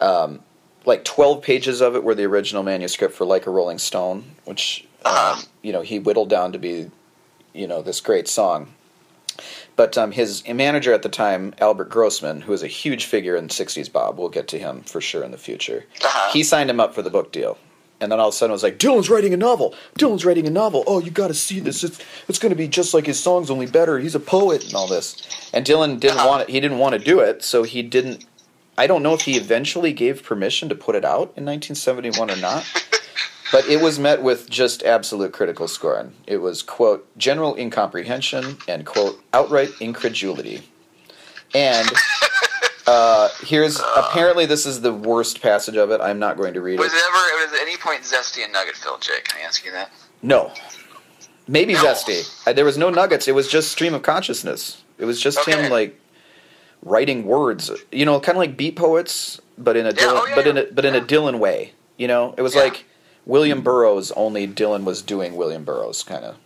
[0.00, 0.40] Um,
[0.84, 4.86] like 12 pages of it were the original manuscript for Like a Rolling Stone, which,
[5.04, 6.90] um, you know, he whittled down to be,
[7.54, 8.72] you know, this great song.
[9.76, 13.48] But um, his manager at the time, Albert Grossman, who was a huge figure in
[13.48, 16.32] 60s Bob, we'll get to him for sure in the future, Uh-huh.
[16.32, 17.56] he signed him up for the book deal.
[18.00, 19.74] And then all of a sudden it was like, Dylan's writing a novel.
[19.98, 20.84] Dylan's writing a novel.
[20.86, 21.82] Oh, you got to see this.
[21.82, 23.98] It's, it's going to be just like his songs, only better.
[23.98, 25.16] He's a poet and all this.
[25.52, 26.28] And Dylan didn't Uh-huh.
[26.28, 26.50] want it.
[26.50, 28.24] He didn't want to do it, so he didn't.
[28.76, 32.36] I don't know if he eventually gave permission to put it out in 1971 or
[32.36, 32.64] not.
[33.50, 36.12] But it was met with just absolute critical scorn.
[36.26, 40.68] It was, quote, general incomprehension and, quote, outright incredulity.
[41.54, 41.88] And
[42.88, 46.00] uh, here's apparently this is the worst passage of it.
[46.00, 46.80] I'm not going to read it.
[46.80, 46.96] Was it.
[46.96, 49.24] it ever, was at any point zesty and nugget filled, Jake?
[49.24, 49.90] Can I ask you that?
[50.22, 50.52] No.
[51.46, 51.84] Maybe No.
[51.84, 52.46] Zesty.
[52.46, 53.28] Uh, There was no nuggets.
[53.28, 54.82] It was just stream of consciousness.
[54.98, 55.52] It was just Okay.
[55.52, 55.98] him like
[56.82, 57.70] writing words.
[57.92, 60.46] You know, kind of like beat poets, but in a Yeah, Dylan, oh, yeah, but
[60.46, 60.66] in a yeah.
[60.72, 61.72] but in a Dylan way.
[61.96, 62.62] You know, it was Yeah.
[62.62, 62.84] like
[63.26, 64.12] William Burroughs.
[64.12, 66.36] Only Dylan was doing William Burroughs, kind of.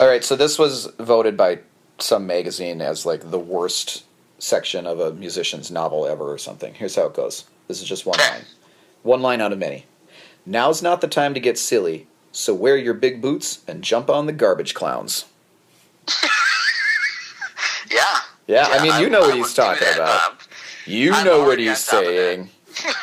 [0.00, 1.58] All right, so this was voted by
[1.98, 4.04] some magazine as like the worst
[4.38, 6.74] section of a musician's novel ever or something.
[6.74, 7.44] Here's how it goes.
[7.66, 8.42] This is just one line.
[9.02, 9.86] One line out of many.
[10.46, 14.26] Now's not the time to get silly, so wear your big boots and jump on
[14.26, 15.24] the garbage clowns.
[17.90, 18.20] Yeah.
[18.46, 20.38] Yeah, I mean, you know what he's talking that, about.
[20.38, 20.40] Bob.
[20.86, 22.14] You I'm know what he's on top of that.
[22.14, 22.50] saying.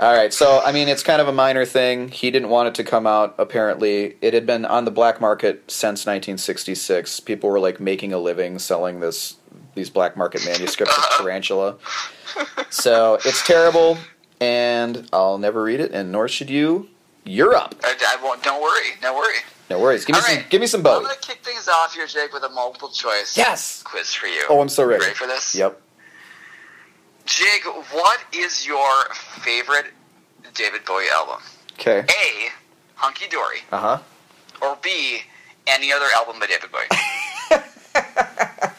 [0.00, 2.08] All right, so I mean, it's kind of a minor thing.
[2.08, 3.34] He didn't want it to come out.
[3.38, 7.20] Apparently, it had been on the black market since 1966.
[7.20, 9.36] People were like making a living selling this
[9.74, 11.76] these black market manuscripts of Tarantula.
[12.70, 13.98] So it's terrible,
[14.40, 16.88] and I'll never read it, and nor should you.
[17.24, 17.74] You're up.
[17.82, 18.42] I, I won't.
[18.42, 18.90] Don't worry.
[19.02, 19.36] No worry.
[19.70, 20.04] No worries.
[20.04, 20.36] Give me All some.
[20.36, 20.50] right.
[20.50, 23.34] Give me some I'm going to kick things off here, Jake, with a multiple choice
[23.34, 23.82] Yes.
[23.82, 24.44] quiz for you.
[24.50, 25.02] Oh, I'm so ready.
[25.04, 25.54] Ready for this?
[25.54, 25.80] Yep.
[27.24, 28.90] Jake, what is your
[29.40, 29.86] favorite
[30.52, 31.40] David Bowie album?
[31.74, 32.00] Okay.
[32.00, 32.50] A.
[32.96, 33.98] Hunky Dory, Uh huh.
[34.60, 35.20] or B.
[35.66, 36.88] Any other album by David Bowie?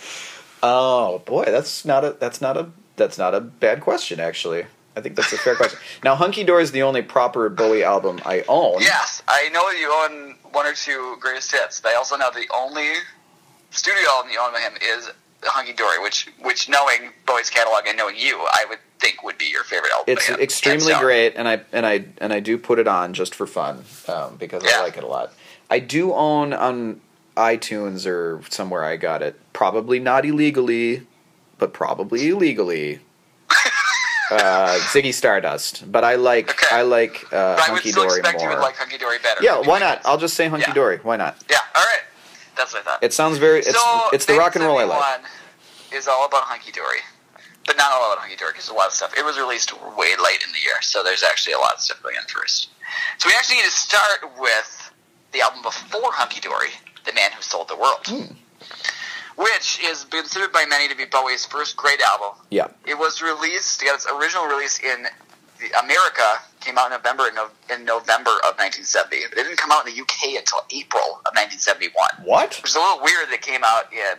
[0.63, 4.65] Oh boy, that's not a that's not a that's not a bad question actually.
[4.97, 5.77] I think that's a fair question.
[6.03, 8.79] Now, Hunky Dory is the only proper Bowie album I own.
[8.79, 12.47] yes, I know you own one or two greatest hits, but I also know the
[12.55, 12.93] only
[13.71, 15.09] studio album you own by him is
[15.43, 19.45] Hunky Dory, which, which knowing Bowie's catalog and knowing you, I would think would be
[19.45, 20.13] your favorite album.
[20.13, 23.45] It's extremely great, and I and I and I do put it on just for
[23.45, 25.33] fun um, because I like it a lot.
[25.69, 27.01] I do own on
[27.35, 29.39] iTunes or somewhere I got it.
[29.53, 31.05] Probably not illegally,
[31.57, 32.99] but probably illegally.
[34.31, 36.75] uh, Ziggy Stardust, but I like Okay.
[36.75, 38.49] I like uh, But I would Hunky still Dory expect more.
[38.51, 39.43] you would like Hunky Dory better.
[39.43, 40.01] yeah, why not?
[40.05, 40.73] I'll just say Hunky Yeah.
[40.73, 40.97] Dory.
[41.03, 41.37] Why not?
[41.49, 42.01] Yeah, all right.
[42.57, 43.03] That's what I thought.
[43.03, 43.59] It sounds very.
[43.59, 45.21] It's so, it's the rock and roll I like.
[45.93, 46.99] Is all about hunky dory,
[47.65, 49.13] but not all about hunky dory because a lot of stuff.
[49.17, 52.01] It was released way late in the year, so there's actually a lot of stuff
[52.03, 52.69] going on first.
[53.17, 54.91] So we actually need to start with
[55.31, 56.69] the album before Hunky Dory,
[57.05, 58.33] "The Man Who Sold the World," Hmm.
[59.35, 62.31] which is considered by many to be Bowie's first great album.
[62.49, 62.67] Yeah.
[62.85, 65.07] It was released, it got its original release in
[65.59, 67.35] the America, came out in November in,
[67.73, 69.23] in November of 1970.
[69.29, 72.55] But it didn't come out in the UK until April of 1971 What?
[72.61, 74.15] which is a little weird that it came out in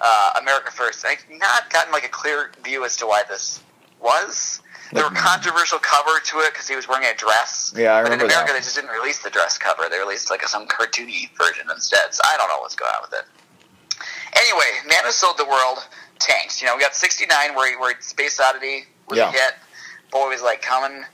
[0.00, 1.04] uh, America first.
[1.04, 3.60] I've not gotten like a clear view as to why this
[4.00, 4.60] was.
[4.92, 7.72] There were controversial cover to it because he was wearing a dress.
[7.76, 8.52] Yeah, I but in America, that.
[8.54, 9.84] they just didn't release the dress cover.
[9.88, 12.12] They released like a, some cartoony version instead.
[12.12, 13.26] So I don't know what's going on with it.
[14.34, 15.86] Anyway, Man Who Sold the World
[16.18, 16.60] tanks.
[16.60, 19.28] You know, we got 69 where, he, where Space Oddity was Yeah.
[19.28, 19.54] a hit.
[20.10, 21.04] Boy was like coming.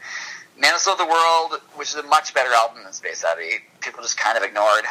[0.59, 4.01] Man Who Sold the World, which is a much better album than Space Oddity, people
[4.01, 4.85] just kind of ignored.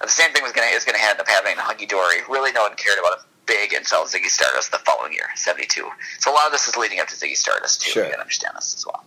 [0.00, 2.18] The same thing was gonna is gonna end up happening in Hunky Dory.
[2.28, 5.88] Really, no one cared about it big until Ziggy Stardust the following year, '72.
[6.20, 7.90] So a lot of this is leading up to Ziggy Stardust too.
[7.90, 8.04] Sure.
[8.04, 9.02] You gotta understand this as well.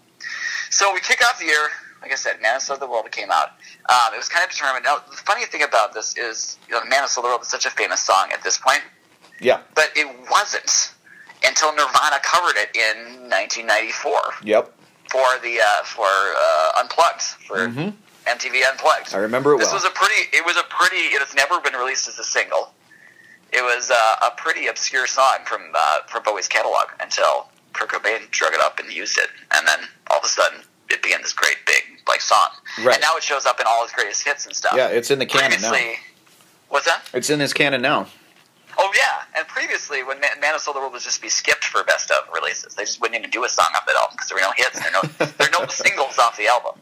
[0.69, 1.69] So we kick off the year.
[2.01, 3.49] Like I said, Man Sold the World came out.
[3.87, 4.83] Um, it was kind of determined.
[4.83, 7.65] Now, the funny thing about this is, you know, Man Sold the World is such
[7.65, 8.81] a famous song at this point,
[9.39, 9.61] Yeah.
[9.73, 10.91] but it wasn't
[11.47, 14.73] until Nirvana covered it in 1994 Yep.
[15.09, 17.93] for the uh, for uh, Unplugged for Mhm.
[18.27, 19.13] MTV Unplugged.
[19.13, 19.75] I remember it This well.
[19.75, 20.27] was a pretty.
[20.35, 20.97] It was a pretty.
[21.15, 22.73] It has never been released as a single.
[23.53, 28.29] It was uh, a pretty obscure song from uh, from Bowie's catalog until Kurt Cobain
[28.31, 31.33] drug it up and used it, and then all of a sudden it became this
[31.33, 32.49] great big like song.
[32.83, 32.95] Right.
[32.95, 34.73] And now it shows up in all his greatest hits and stuff.
[34.75, 35.73] Yeah, it's in the canon now.
[36.69, 37.03] What's that?
[37.13, 38.07] It's in his canon now.
[38.77, 41.63] Oh yeah, and previously when Man, Man Who Sold the World was just be skipped
[41.65, 44.29] for best of releases, they just wouldn't even do a song off that album because
[44.29, 44.79] there were no hits.
[44.79, 46.79] There are no there are no singles off the album.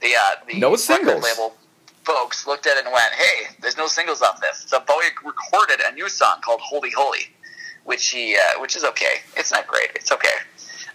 [0.00, 1.24] The uh, the No singles.
[1.24, 1.56] label
[2.04, 5.80] folks looked at it and went, "Hey, there's no singles off this." So Bowie recorded
[5.86, 7.28] a new song called "Holy Holy,"
[7.84, 9.20] which he uh, which is okay.
[9.36, 9.90] It's not great.
[9.94, 10.36] It's okay.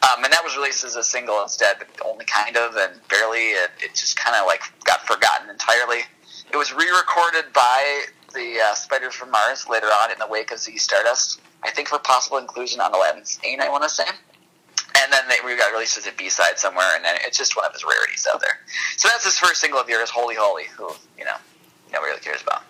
[0.04, 3.50] Um, and that was released as a single instead, but only kind of and barely.
[3.50, 6.02] It, it just kind of like got forgotten entirely.
[6.52, 10.60] It was re-recorded by the uh, Spiders from Mars later on in the wake of
[10.60, 11.42] Ziggy Stardust.
[11.64, 14.06] I think for possible inclusion on Aladdin Sane, I want to say.
[15.00, 17.56] And then they we got released as a B side somewhere, and then it's just
[17.56, 18.60] one of his rarities out there.
[18.98, 21.36] So that's his first single of yours, Holy Holy, who you know
[21.94, 22.64] nobody really cares about.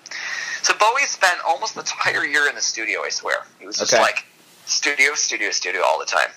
[0.63, 3.01] So Bowie spent almost the entire year in the studio.
[3.03, 4.01] I swear, he was just Okay.
[4.01, 4.25] like
[4.65, 6.29] studio, studio, studio all the time.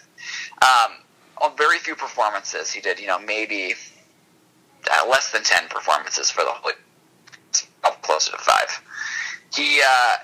[0.62, 0.92] Um,
[1.42, 3.74] on very few performances, he did you know maybe
[4.90, 6.72] uh, less than ten performances for the whole,
[7.85, 8.83] up closer to five.
[9.55, 10.16] He uh,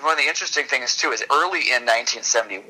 [0.00, 2.64] one of the interesting things too is early in 1971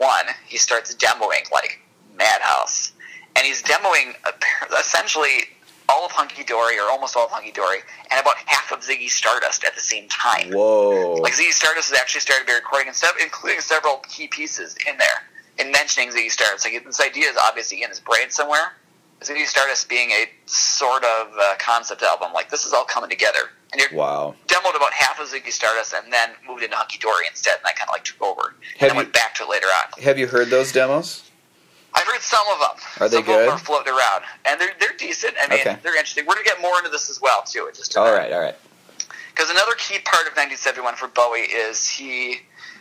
[0.46, 1.78] he starts demoing like
[2.16, 2.92] Madhouse,
[3.36, 4.14] and he's demoing
[4.78, 5.44] essentially
[5.88, 7.78] all of Hunky Dory or almost all of Hunky Dory
[8.10, 10.50] and about half of Ziggy Stardust at the same time.
[10.50, 11.14] Whoa.
[11.20, 14.76] Like Ziggy Stardust has actually started to be recording, and stuff, including several key pieces
[14.88, 15.26] in there,
[15.58, 16.64] in mentioning Ziggy Stardust.
[16.64, 18.72] Like this idea is obviously in his brain somewhere.
[19.20, 23.50] Ziggy Stardust being a sort of uh, concept album, like this is all coming together,
[23.72, 24.34] and you're Wow.
[24.48, 27.72] demoed about half of Ziggy Stardust, and then moved into Hunky Dory instead, and I
[27.72, 30.02] kind of like took over, and Have then you- went back to it later on.
[30.02, 31.22] Have you heard those demos?
[31.94, 32.84] I've heard some of them.
[33.00, 33.48] Are they some Of good?
[33.48, 35.34] them are floating around, and they're they're decent.
[35.40, 35.76] I mean, Okay.
[35.82, 36.24] they're interesting.
[36.26, 37.66] We're gonna get more into this as well too.
[37.66, 38.56] in Just All right, all right.
[39.34, 42.40] Because another key part of 1971 for Bowie is he,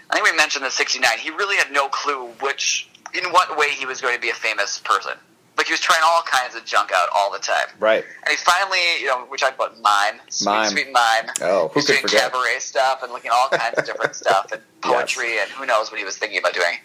[0.10, 3.70] I think we mentioned the 69, he really had no clue which, in what way
[3.72, 5.14] he was going to be a famous person.
[5.58, 7.68] Like he was trying all kinds of junk out all the time.
[7.80, 8.04] Right.
[8.04, 10.70] And he finally, you know, we talked about mime, sweet, Mime.
[10.72, 11.30] sweet mime.
[11.42, 12.32] Oh, who He was could doing forget?
[12.32, 15.92] cabaret stuff and looking at all kinds of different stuff and poetry and who knows
[15.92, 16.78] what he was thinking about doing.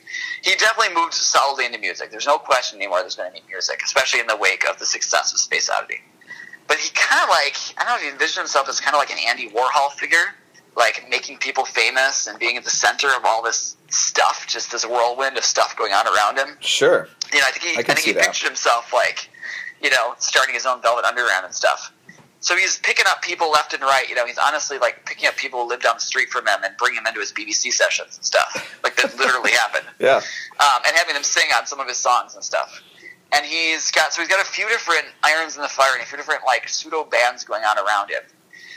[0.43, 2.11] He definitely moved solidly into music.
[2.11, 4.85] There's no question anymore there's going to be music, especially in the wake of the
[4.87, 6.01] success of Space Oddity.
[6.69, 8.99] But he kind of like, I don't know if he envisioned himself as kind of
[8.99, 10.35] like an Andy Warhol figure,
[10.77, 14.85] like making people famous and being at the center of all this stuff, just this
[14.87, 17.09] whirlwind of stuff going on around him Sure.
[17.33, 18.25] you know, I think he, I I, think he that.
[18.25, 19.31] pictured himself like,
[19.83, 21.93] you know, starting his own Velvet Underground and stuff.
[22.41, 24.09] So he's picking up people left and right.
[24.09, 26.59] You know, he's honestly like picking up people who live down the street from him
[26.63, 28.79] and bringing them into his BBC sessions and stuff.
[28.85, 29.87] Like that literally happened.
[29.99, 30.21] Yeah.
[30.61, 32.81] Um, and having them sing on some of his songs and stuff.
[33.33, 36.07] And he's got so he's got a few different irons in the fire and a
[36.07, 38.23] few different like pseudo bands going on around him.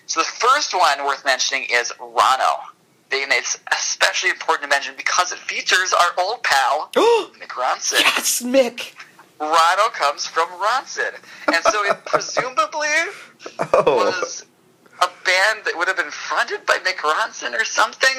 [0.09, 2.61] So the first one worth mentioning is Ronno.
[3.11, 7.99] And it's especially important to mention because it features our old pal Mick Ronson.
[8.01, 8.93] yes, Mick.
[9.39, 11.13] Rhino comes from Ronson.
[11.47, 12.87] And so it presumably
[13.73, 13.83] Oh.
[14.11, 14.45] was
[14.99, 18.09] a band that would have been fronted by Mick Ronson or something.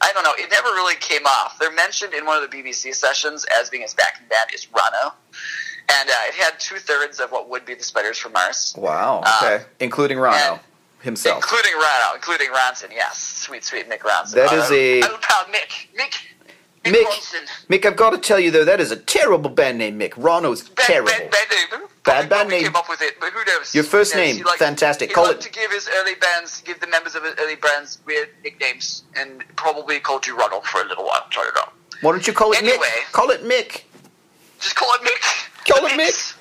[0.00, 0.32] I don't know.
[0.38, 1.58] It never really came off.
[1.58, 5.14] They're mentioned in one of the BBC sessions as being his backing band is Rhino.
[5.88, 9.22] And uh, it had two thirds of what would be the Spiders from Mars, Wow.
[9.24, 9.64] Uh, Okay.
[9.80, 10.60] Including Rhino and-
[11.02, 11.36] himself.
[11.44, 12.90] including Rhino, including Ronson.
[12.92, 14.32] Yes, sweet, sweet Mick Ronson.
[14.32, 15.88] That is a- Old pal Mick.
[15.98, 16.14] Mick.
[16.84, 17.04] Mick, Mick.
[17.04, 17.46] Ronson.
[17.68, 20.12] Mick, I've got to tell you though, that is a terrible band name, Mick.
[20.16, 21.10] Rhino's Bad, terrible.
[21.10, 21.88] bad, bad name.
[22.04, 22.62] Bad, bad name.
[22.62, 23.74] came up with it, but who knows?
[23.74, 24.36] Your first knows?
[24.36, 25.12] name, liked- fantastic.
[25.12, 28.28] Call it- to give his early bands, give the members of his early bands weird
[28.44, 31.26] nicknames, and probably called you Ronald for a little while.
[31.30, 31.72] Try it out.
[32.02, 32.76] Why don't you call it Anyway.
[32.76, 33.12] Mick?
[33.12, 33.82] Call it Mick.
[34.60, 35.48] Just call it Mick.
[35.68, 36.34] Call The it mix.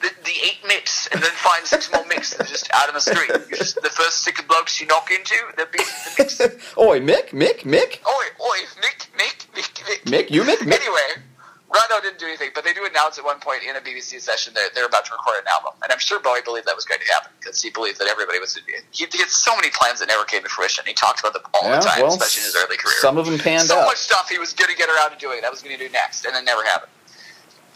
[0.00, 3.30] The, the eight mix, and then find six more mix just out on the street.
[3.50, 6.40] You just the first six blokes you knock into, they'll be the mix.
[6.78, 10.02] Oi, Mick, Mick, Mick, Oi, oi, Mick, Mick, Mick, Mick.
[10.04, 10.30] Mick.
[10.30, 10.74] You Mick, Mick.
[10.78, 11.22] Anyway,
[11.68, 14.54] Rhino didn't do anything, but they do announce at one point in a BBC session
[14.54, 17.00] that they're about to record an album, and I'm sure Bowie believed that was going
[17.00, 18.54] to happen because he believed that everybody was.
[18.92, 20.84] He, he had so many plans that never came to fruition.
[20.86, 22.94] He talked about them all Yeah, the time, well, especially in his early career.
[23.00, 23.86] Some of them panned so out.
[23.86, 25.90] much stuff he was going to get around to doing that was going to do
[25.90, 26.92] next, and it never happened.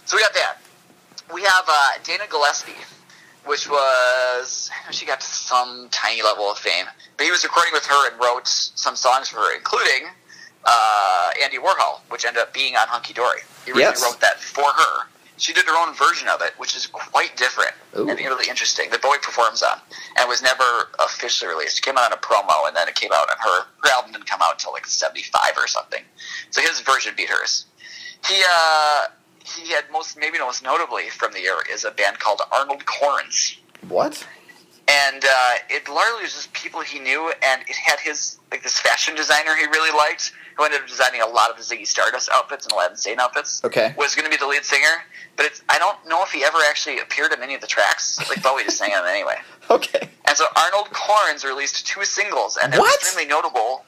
[0.07, 0.57] So we got that.
[1.33, 2.72] We have uh, Dana Gillespie,
[3.47, 7.87] which was she got to some tiny level of fame, but he was recording with
[7.87, 10.09] her and wrote some songs for her, including
[10.64, 13.41] uh, Andy Warhol, which ended up being on Hunky Dory.
[13.64, 14.03] He originally Yes.
[14.03, 15.07] wrote that for her.
[15.39, 18.09] She did her own version of it, which is quite different Ooh.
[18.09, 18.91] and really interesting.
[18.91, 19.80] That Bowie performs on,
[20.18, 21.78] and was never officially released.
[21.78, 23.66] It came out on a promo, and then it came out on her.
[23.83, 26.03] Her album didn't come out until like '75 or something.
[26.51, 27.64] So his version beat hers.
[28.28, 29.07] He uh,
[29.45, 33.59] he had most maybe most notably from the year is a band called Arnold Corns.
[33.88, 34.26] What?
[34.88, 38.78] and uh, it largely was just people he knew, and it had his like this
[38.80, 42.28] fashion designer he really liked, who ended up designing a lot of the Ziggy Stardust
[42.32, 43.62] outfits and Aladdin Sane outfits.
[43.64, 43.95] Okay.
[43.97, 45.05] was going to be the lead singer,
[45.36, 48.18] but it's I don't know if he ever actually appeared in any of the tracks.
[48.28, 49.36] Like Bowie just sang them anyway.
[49.70, 50.09] Okay.
[50.26, 53.01] And so Arnold Corns released two singles, and they're What?
[53.01, 53.84] extremely notable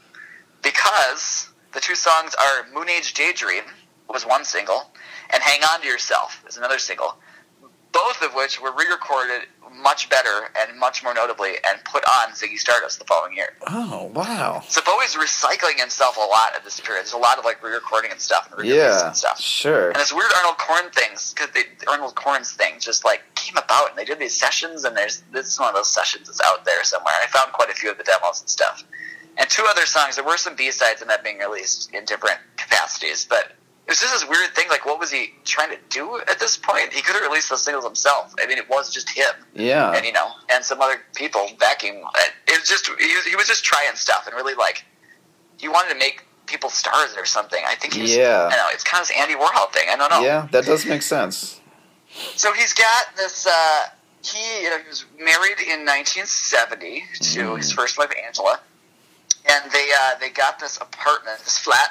[0.62, 3.64] because the two songs are Moon Age Daydream
[4.09, 4.90] was one single,
[5.30, 7.16] and Hang On to Yourself is another single.
[7.92, 12.58] Both of which were re-recorded much better and much more notably, and put on Ziggy
[12.58, 13.50] Stardust the following year.
[13.68, 14.62] Oh wow.
[14.68, 17.02] So Bowie's recycling himself a lot at this period.
[17.02, 19.06] There's a lot of like re-recording and stuff and re-releasing Yeah.
[19.08, 19.40] and stuff.
[19.40, 19.88] Sure.
[19.88, 23.90] And this weird Arnold Korn things, because the Arnold Corns thing just like came about,
[23.90, 26.64] and they did these sessions, and there's this is one of those sessions that's out
[26.64, 27.14] there somewhere.
[27.22, 28.84] I found quite a few of the demos and stuff,
[29.38, 30.16] and two other songs.
[30.16, 33.52] There were some B sides in that being released in different capacities, but
[33.87, 34.68] it was just this weird thing.
[34.70, 36.93] Like, what was he trying to do at this point?
[36.93, 38.35] He could have released those singles himself.
[38.41, 39.93] I mean, it was just him, Yeah.
[39.93, 42.03] and you know, and some other people backing.
[42.49, 44.85] It was just he was, he was just trying stuff and really like
[45.59, 47.62] he wanted to make people stars or something.
[47.66, 48.49] I think he's Yeah.
[48.53, 49.89] I know it's kind of this Andy Warhol thing.
[49.91, 50.22] I don't know.
[50.22, 51.61] Yeah, that does make sense.
[52.37, 53.47] So he's got this.
[53.47, 53.87] Uh,
[54.22, 57.05] he you know he was married in 1970
[57.35, 57.57] to Mm.
[57.59, 58.61] his first wife Angela,
[59.47, 61.91] and they uh, they got this apartment, this flat,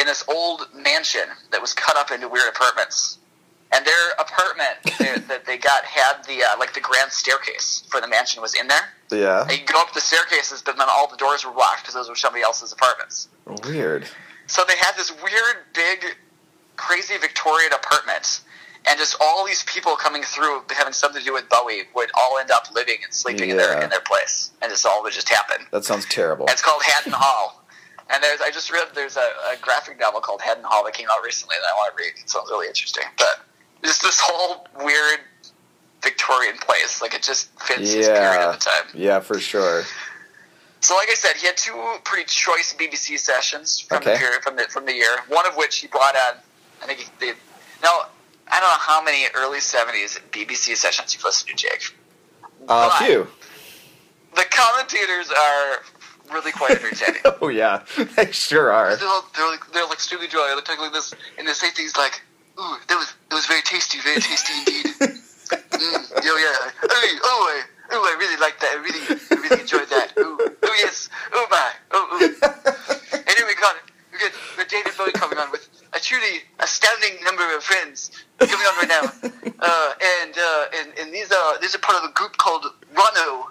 [0.00, 3.18] in this old mansion that was cut up into weird apartments.
[3.72, 8.00] And their apartment that that they got had the uh, like the grand staircase for
[8.00, 8.88] the mansion was in there.
[9.12, 9.42] Yeah.
[9.42, 12.08] And you go up the staircases, but then all the doors were locked because those
[12.08, 13.28] were somebody else's apartments.
[13.64, 14.06] Weird.
[14.46, 16.16] So they had this weird, big,
[16.76, 18.40] crazy Victorian apartment,
[18.88, 22.38] and just all these people coming through having something to do with Bowie would all
[22.38, 25.28] end up living and sleeping in their in their place, and this all would just
[25.28, 25.66] happen.
[25.70, 26.46] That sounds terrible.
[26.46, 27.59] And it's called Haddon Hall.
[28.12, 29.20] And there's I just read there's a,
[29.52, 32.12] a graphic novel called Haddon Hall that came out recently that I want to read.
[32.20, 33.04] It sounds really interesting.
[33.16, 33.40] But
[33.84, 35.20] just this whole weird
[36.02, 38.48] Victorian place, like it just fits his period Yeah.
[38.48, 38.84] at the time.
[38.94, 39.84] Yeah, for sure.
[40.82, 44.14] So, like I said, he had two pretty choice BBC sessions from Okay.
[44.14, 45.18] the period from the from the year.
[45.28, 46.34] One of which he brought on.
[46.82, 47.32] I think he, they,
[47.82, 48.06] now
[48.48, 51.94] I don't know how many early '70s BBC sessions you've listened to, Jake.
[52.66, 53.28] Uh, But phew.
[54.34, 55.82] The commentators are
[56.32, 57.20] really quite entertaining.
[57.42, 57.82] Oh yeah,
[58.16, 58.94] they sure are.
[58.96, 60.52] they're, they're like they're like extremely dry.
[60.52, 62.20] They're talking like this, and they say things like,
[62.58, 66.70] "Ooh, that was that was very tasty, very tasty indeed." mm, yo, yeah.
[66.84, 67.62] Oh, I,
[67.92, 68.76] oh, I really like that.
[68.76, 70.12] I really, I really enjoyed that.
[70.18, 71.08] Ooh, oh yes.
[71.32, 71.70] Oh my.
[71.92, 73.00] Oh, oh.
[73.14, 73.76] and then we got
[74.12, 78.10] we got we got David Bowie coming on with a truly astounding number of friends
[78.38, 79.30] coming on right now.
[79.62, 82.64] Uh, and uh, and and these are these are part of a group called
[82.94, 83.44] Ronno,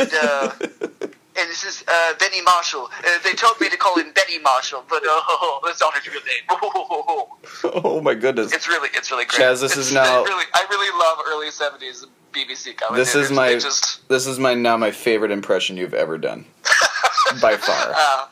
[0.00, 0.10] and.
[0.12, 2.88] Uh, and this is uh, Benny Marshall.
[2.98, 5.20] Uh, they told me to call him Benny Marshall, but uh,
[5.64, 6.44] that's not his real name.
[7.64, 8.52] Oh my goodness.
[8.52, 9.40] it's really, it's really great.
[9.40, 13.12] Chaz, this It's- is now- I really, I really love early '70s BBC commentators.
[13.14, 16.44] This is my just this is my now my favorite impression you've ever done,
[17.40, 17.92] by far.
[17.96, 18.26] uh,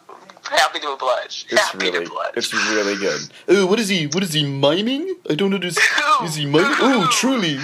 [0.50, 1.46] happy to oblige.
[1.50, 2.32] It's happy really to oblige.
[2.36, 3.20] it's really good.
[3.50, 4.06] Ooh, what is he?
[4.08, 5.14] What is he miming?
[5.30, 5.88] I don't understand.
[6.28, 6.72] Is he miming?
[6.80, 7.08] Ooh, ooh.
[7.08, 7.58] truly,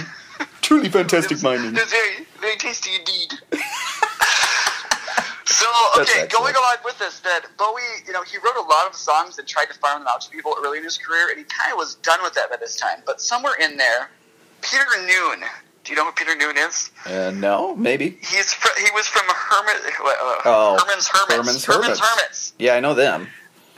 [0.61, 1.75] truly fantastic miming.
[1.75, 3.33] It's very, very tasty indeed.
[5.93, 8.87] So That's okay, going along with this, that Bowie, you know, he wrote a lot
[8.87, 11.37] of songs and tried to farm them out to people early in his career, and
[11.37, 12.99] he kind of was done with that by this time.
[13.05, 14.09] But somewhere in there,
[14.61, 15.43] Peter Noone.
[15.85, 16.91] Do you know who Peter Noone is?
[17.05, 18.17] Uh, no, maybe.
[18.21, 21.35] He's fr- he was from Hermit, uh, Oh, Herman's Hermits.
[21.37, 21.99] Herman's Hermits.
[21.99, 22.53] Hermits.
[22.59, 23.27] Yeah, I know them.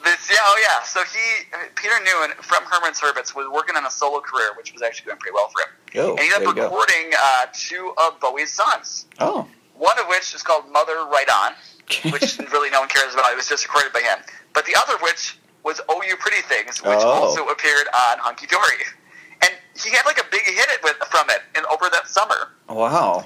[0.04, 0.84] This, yeah, oh yeah.
[0.84, 4.74] So he, uh, Peter Noone from Herman's Hermits, was working on a solo career, which
[4.74, 6.04] was actually going pretty well for him.
[6.04, 9.06] Oh, and he ended up recording uh, two of Bowie's songs.
[9.20, 9.47] Oh,
[9.78, 11.54] One of which is called Mother Right On,
[12.12, 13.32] which really no one cares about.
[13.32, 14.20] It was just recorded by him.
[14.54, 17.08] But the other of which was Oh You Pretty Things, which Oh.
[17.10, 18.84] also appeared on Hunky Dory.
[19.44, 22.50] And he had like a big hit it with, from it in, over that summer.
[22.70, 23.26] wow.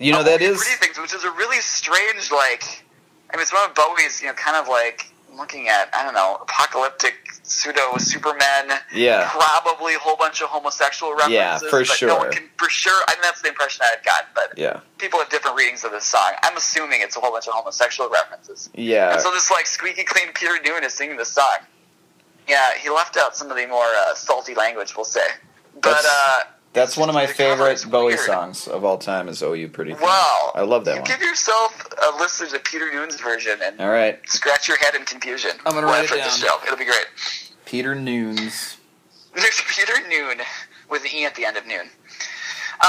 [0.00, 0.40] You know that is.
[0.40, 2.84] Oh, that You is Pretty Things, which is a really strange, like,
[3.32, 6.14] I mean, it's one of Bowie's, you know, kind of like looking at, I don't
[6.14, 7.14] know, apocalyptic
[7.50, 8.70] pseudo Superman.
[8.94, 9.28] yeah.
[9.30, 11.32] Probably a whole bunch of homosexual references.
[11.34, 12.32] Yeah, for but No one sure.
[12.32, 13.02] can, for sure.
[13.08, 14.80] I mean, that's the impression I had gotten, but Yeah.
[14.98, 16.32] people have different readings of this song.
[16.42, 18.70] I'm assuming it's a whole bunch of homosexual references.
[18.74, 19.12] Yeah.
[19.12, 21.58] And so this like squeaky clean Peter Noone is singing this song.
[22.46, 25.26] Yeah, he left out some of the more uh, salty language, we'll say.
[25.74, 26.40] But That's- uh,
[26.78, 28.20] That's one of my the cover favorite Bowie weird.
[28.20, 29.28] songs of all time.
[29.28, 31.10] Is "Oh You Pretty Thing." Wow, I love that you one.
[31.10, 35.04] Give yourself a listen to Peter Noone's version and All right, scratch your head in
[35.04, 35.52] confusion.
[35.66, 36.50] I'm gonna write it after this down.
[36.60, 36.64] show.
[36.66, 37.06] It'll be great.
[37.64, 38.76] Peter Noone's.
[39.34, 40.40] There's Peter Noon
[40.90, 41.88] with an E at the end of noon.
[42.80, 42.88] Um,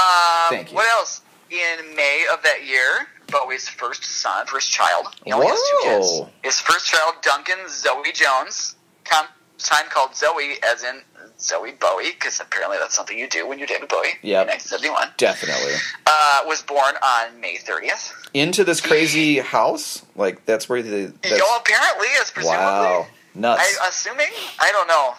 [0.50, 0.76] Thank you.
[0.76, 1.22] What else?
[1.50, 5.08] In May of that year, Bowie's first son, first child.
[5.24, 6.22] He only has two kids.
[6.44, 9.26] His first child, Duncan Zowie Jones, come
[9.58, 11.00] time called Zowie, as in
[11.40, 14.18] Zowie Bowie, because apparently that's something you do when you're David Bowie.
[14.22, 15.08] Yeah, in 1971.
[15.16, 15.74] Definitely.
[16.06, 18.12] Uh, was born on May 30th.
[18.34, 20.04] Into this crazy house?
[20.16, 21.12] Like, that's where the.
[21.22, 22.56] That's, Yo, apparently, is presumably.
[22.58, 23.06] wow.
[23.34, 23.78] Nuts.
[23.80, 24.28] I, assuming?
[24.60, 25.14] I don't know.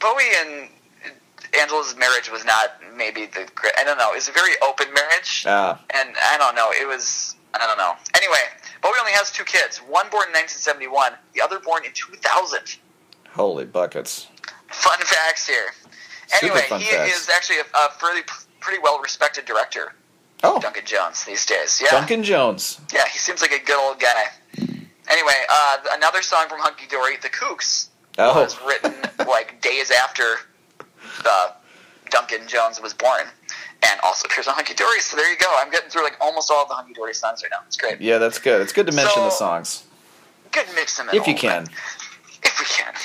[0.00, 0.68] Bowie and
[1.60, 3.48] Angela's marriage was not maybe the.
[3.78, 4.10] I don't know.
[4.12, 5.44] It was a very open marriage.
[5.46, 6.70] Ah, and I don't know.
[6.72, 7.94] It was I don't know.
[8.14, 8.36] Anyway,
[8.82, 9.78] Bowie only has two kids.
[9.78, 12.78] One born in 1971, the other born in 2000.
[13.30, 14.28] holy buckets.
[14.72, 15.72] Fun facts here.
[16.26, 17.16] Super Anyway, he facts.
[17.22, 18.22] is actually a, a fairly
[18.60, 19.92] pretty well respected director,
[20.42, 21.80] Oh, Duncan Jones, these days.
[21.82, 22.80] Yeah, Duncan Jones.
[22.92, 24.24] yeah, he seems like a good old guy.
[25.08, 28.94] Anyway, uh, another song from Hunky Dory, "The Kooks," Oh, was written
[29.28, 30.36] like days after
[31.26, 31.50] uh,
[32.10, 33.22] Duncan Jones was born,
[33.90, 35.00] and also appears on Hunky Dory.
[35.00, 35.54] So there you go.
[35.58, 37.58] I'm getting through like almost all the Hunky Dory songs right now.
[37.66, 38.00] It's great.
[38.00, 38.60] yeah, that's good.
[38.62, 39.84] It's good to mention So- the songs.
[40.50, 41.64] Good mix them If you can.
[41.64, 41.72] bit.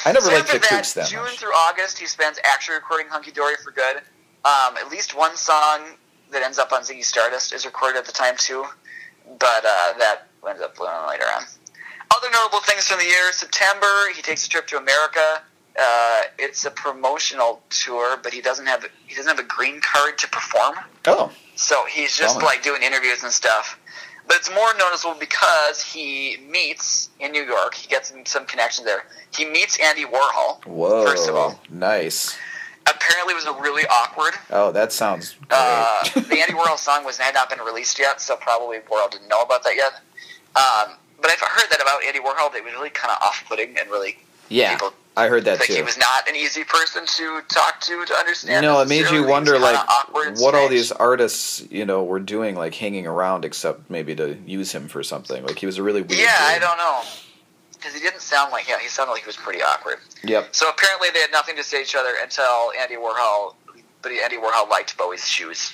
[0.05, 1.37] I never so liked the that, Kooks that June much.
[1.37, 3.97] through August, he spends actually recording Hunky Dory for good.
[4.45, 5.81] Um, at least one song
[6.31, 8.65] that ends up on Ziggy Stardust is recorded at the time too,
[9.39, 11.43] but uh, that ends up blowing later on.
[12.15, 15.41] Other notable things from the year: September, he takes a trip to America.
[15.79, 20.17] Uh, it's a promotional tour, but he doesn't have he doesn't have a green card
[20.17, 20.75] to perform.
[21.05, 23.79] Oh, So he's just like doing interviews and stuff.
[24.27, 27.73] But it's more noticeable because he meets in New York.
[27.75, 29.05] He gets some- connections there.
[29.35, 30.63] He meets Andy Warhol.
[30.65, 31.05] whoa.
[31.05, 31.59] First of all.
[31.69, 32.37] Nice.
[32.85, 34.33] Apparently, it was a really awkward.
[34.49, 35.51] Oh, that sounds great.
[35.51, 39.27] Uh, the Andy Warhol song was had not been released yet, so probably Warhol didn't
[39.27, 39.93] know about that yet.
[40.55, 42.51] Um, but I've heard that about Andy Warhol.
[42.51, 44.17] That it was really kind of off-putting and really
[44.49, 48.05] yeah, people I heard that think he was not an easy person to talk to
[48.05, 48.63] to understand.
[48.63, 49.79] No, it made you wonder, like,
[50.39, 54.71] what all these artists, you know, were doing, like hanging around, except maybe to use
[54.71, 55.43] him for something.
[55.43, 56.19] Like he was a really weird.
[56.21, 57.01] Yeah, I don't know.
[57.73, 59.97] Because he didn't sound like yeah, he sounded like he was pretty awkward.
[60.23, 60.49] Yep.
[60.51, 63.55] So apparently they had nothing to say to each other until Andy Warhol,
[64.03, 65.73] but Andy Warhol liked Bowie's shoes.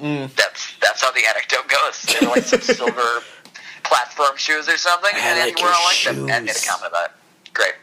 [0.00, 0.34] Mm.
[0.34, 2.02] That's that's how the anecdote goes.
[2.02, 3.22] They were like some silver
[3.84, 6.66] platform shoes or something, I and Andy like your Warhol liked them and made a
[6.66, 7.54] comment about it.
[7.54, 7.74] Great.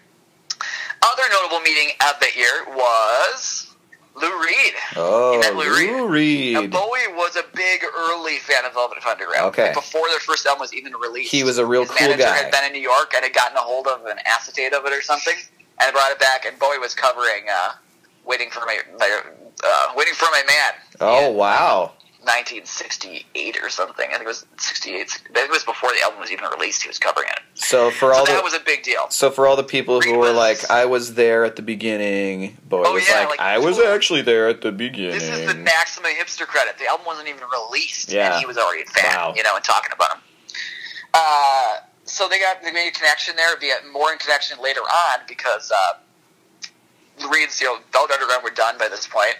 [1.12, 3.74] Other notable meeting of the year was
[4.16, 4.74] Lou Reed.
[4.96, 6.56] Oh, met Lou Reed?
[6.56, 9.48] Lou Now, Bowie was a big early fan of Velvet Underground.
[9.48, 9.72] Okay.
[9.74, 11.32] Before their first album was even released.
[11.32, 12.36] He was a real His cool manager guy.
[12.38, 14.94] had been in New York and had gotten a hold of an acetate of it
[14.94, 15.36] or something,
[15.82, 16.46] and brought it back.
[16.46, 17.74] And Bowie was covering uh,
[18.26, 21.92] "Waiting for My, uh, Waiting for My Man." Oh in wow.
[22.26, 24.08] 1968 or something.
[24.10, 25.22] I think it was 68.
[25.36, 26.82] It was before the album was even released.
[26.82, 27.40] He was covering it.
[27.54, 29.06] So for So all that the was a big deal.
[29.10, 32.84] so for all the people who were like, I was there at the beginning, Bowie
[32.88, 35.12] Oh, was yeah, like, like, I was actually there at the beginning.
[35.12, 36.78] This is the maximum hipster credit.
[36.80, 38.32] The album wasn't even released, Yeah.
[38.34, 39.34] and he was already a fan, Wow.
[39.36, 40.22] you know, and talking about him.
[41.14, 45.20] Uh, so they got they made a connection there, via more in connection later on
[45.28, 49.36] because uh, Reed's you know Velvet Underground were done by this point,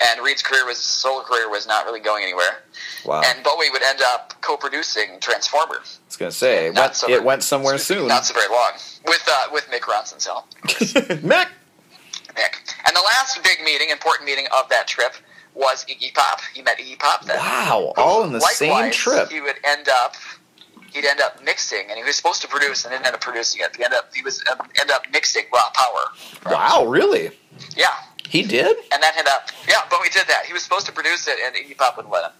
[0.00, 2.62] and Reed's career was solo career was not really going anywhere,
[3.04, 3.22] wow.
[3.24, 5.76] and Bowie would end up co-producing Transformer.
[5.76, 8.08] I was gonna say it Not went, so it very- went somewhere soon.
[8.08, 8.72] Not so very long
[9.06, 10.46] with uh, with Mick Ronson's help.
[10.64, 11.48] Mick.
[12.34, 12.74] Mick.
[12.86, 15.14] And the last big meeting, important meeting of that trip
[15.54, 16.40] was Iggy Pop.
[16.52, 17.36] He met Iggy Pop then.
[17.38, 19.30] Wow, all in the same trip.
[19.30, 20.14] He would end up.
[20.92, 23.62] He'd end up mixing, and he was supposed to produce, and didn't end up producing
[23.64, 23.74] it.
[23.76, 26.52] He end up he was um, end up mixing Raw Power.
[26.54, 27.30] Wow, really?
[27.76, 27.88] Yeah,
[28.28, 28.76] He did?
[28.92, 30.44] and that ended up yeah, Bowie did that.
[30.46, 32.32] He was supposed to produce it, and Iggy Pop wouldn't let him.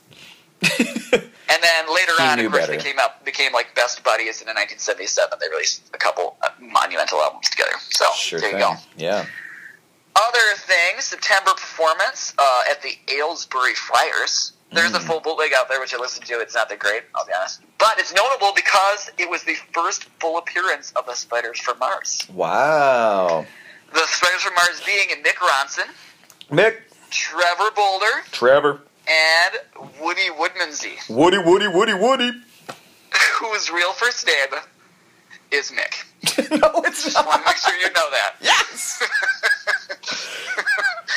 [1.46, 2.76] And then later on, of course, better.
[2.78, 6.48] they came up became like best buddies, and in 1977 they released a couple uh,
[6.58, 7.72] monumental albums together.
[7.90, 8.58] So sure there thing.
[8.58, 8.74] you go.
[8.96, 9.26] Yeah.
[10.16, 14.52] Other things, September performance uh, at the Aylesbury Friars.
[14.72, 15.02] There's a Mm.
[15.06, 16.40] full bootleg out there, which I listened to.
[16.40, 17.60] It's not that great, I'll be honest.
[17.78, 22.26] But it's notable because it was the first full appearance of the Spiders from Mars.
[22.32, 23.46] Wow.
[23.94, 25.88] The Spiders from Mars being Mick Ronson,
[26.50, 26.76] Mick,
[27.10, 32.32] Trevor Bolder, Trevor, and Woody Woodmansey, Woody, Woody, Woody, Woody.
[33.40, 34.60] whose real first name
[35.52, 36.50] is Mick.
[36.60, 38.34] no, it's Just want to make sure you know that.
[38.40, 39.02] Yes.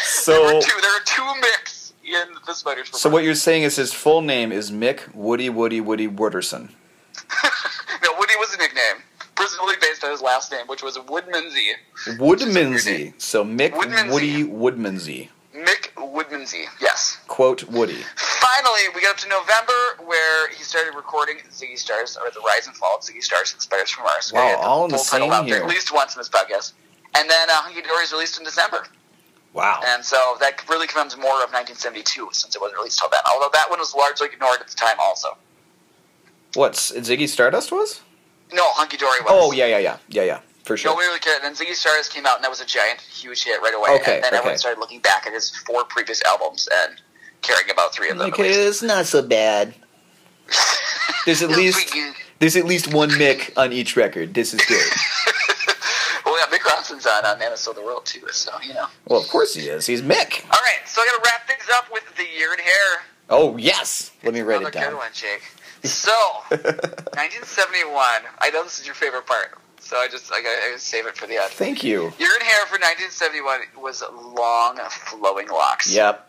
[0.03, 3.13] so there, were two, there are two Micks in the Spiders from so Mars.
[3.13, 6.69] what you're saying is his full name is Mick Woody, Woody, Woody Wooderson.
[8.03, 8.46] no, Woody was
[9.57, 11.71] presumably based on his last name, which was Woodmansey.
[12.17, 13.13] Woodmansey.
[13.19, 14.11] So Mick Woodmansey.
[14.11, 15.29] Woody Woodmansey.
[15.55, 17.17] Mick Woodmansey, yes.
[17.27, 18.03] Quote Woody.
[18.15, 22.67] Finally, we got up to November where he started recording Ziggy Stars, or the rise
[22.67, 24.31] and fall of Ziggy Stars and Spiders from Mars.
[24.31, 25.63] Wow, the all in the same year.
[25.63, 26.73] At least once in this podcast.
[27.15, 28.85] And then uh, Hunky Dory is released in December.
[29.53, 29.81] Wow.
[29.83, 33.21] And so that really comes more of 1972 since it wasn't released till then.
[33.31, 35.29] Although that one was largely ignored at the time also.
[36.53, 38.01] What's Ziggy Stardust was?
[38.53, 39.29] No, Hunky Dory was.
[39.29, 40.39] Oh yeah, yeah, yeah, yeah, yeah.
[40.63, 40.91] for sure.
[40.91, 41.43] Nobody really cared.
[41.43, 43.99] And then Ziggy Stardust came out, and that was a giant, huge hit right away.
[44.01, 47.01] Okay, and then everyone started looking back at his four previous albums and
[47.41, 48.29] caring about three of them.
[48.31, 49.73] Okay, at it's not so bad.
[51.25, 51.93] There's at least
[52.39, 54.33] there's at least one Mick on each record.
[54.33, 54.77] This is good.
[56.25, 58.85] well, yeah, Mick Ronson's on on Man of Soul the World too, so you know.
[59.07, 59.85] well, of course he is.
[59.85, 60.43] He's Mick.
[60.45, 63.03] All right, so I got to wrap things up with the year in hair.
[63.29, 64.11] Oh yes.
[64.23, 64.91] Let me write Another it down.
[64.91, 65.41] good one, Jake.
[65.91, 66.11] So,
[66.49, 67.93] 1971.
[68.39, 71.05] I know this is your favorite part, so I just I gotta, I gotta save
[71.07, 71.51] it for the end.
[71.51, 72.13] Thank you.
[72.19, 74.03] Your hair for 1971 was
[74.35, 75.93] long, flowing locks.
[75.93, 76.23] Yep.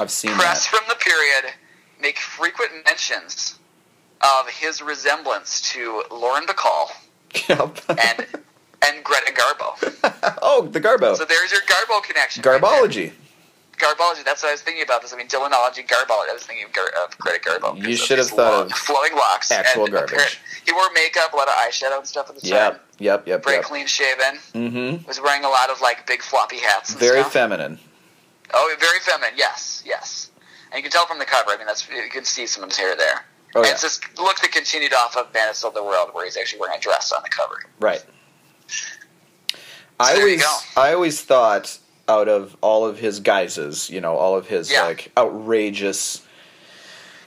[0.00, 0.76] I've seen Press that.
[0.76, 1.52] from the period
[2.00, 3.58] make frequent mentions
[4.22, 6.90] of his resemblance to Lauren Bacall
[7.48, 7.78] Yep.
[7.90, 8.26] and
[8.84, 10.38] and Greta Garbo.
[10.42, 11.16] oh, the Garbo.
[11.16, 12.42] So there's your Garbo connection.
[12.42, 12.60] right
[13.78, 14.24] Garbology.
[14.24, 15.02] That's what I was thinking about.
[15.02, 15.12] This.
[15.12, 16.30] I mean, Dylanology, Garbology.
[16.30, 17.76] I was thinking of, Gar- of Greta Garbo.
[17.76, 20.12] You should have thought long, of flowing locks, actual and garbage.
[20.12, 22.50] apparent- He wore makeup, a lot of eyeshadow and stuff at the time.
[22.50, 22.84] Yep.
[22.98, 23.26] Yep.
[23.28, 23.44] Yep.
[23.44, 23.64] Very Yep.
[23.64, 24.38] clean shaven.
[24.54, 25.06] Mm-hmm.
[25.08, 26.90] Was wearing a lot of like big floppy hats.
[26.90, 27.32] And Very stuff.
[27.32, 27.78] feminine.
[28.54, 29.34] Oh, very feminine.
[29.36, 30.30] Yes, yes.
[30.70, 31.50] And you can tell from the cover.
[31.50, 33.24] I mean, that's you can see some of his hair there.
[33.54, 33.72] Oh and yeah.
[33.72, 36.76] it's this look that continued off of Man of the World, where he's actually wearing
[36.78, 37.64] a dress on the cover.
[37.80, 38.02] Right.
[40.00, 40.80] I there you always, go.
[40.80, 41.78] I always thought
[42.08, 44.84] out of all of his guises, you know, all of his Yeah.
[44.84, 46.22] like outrageous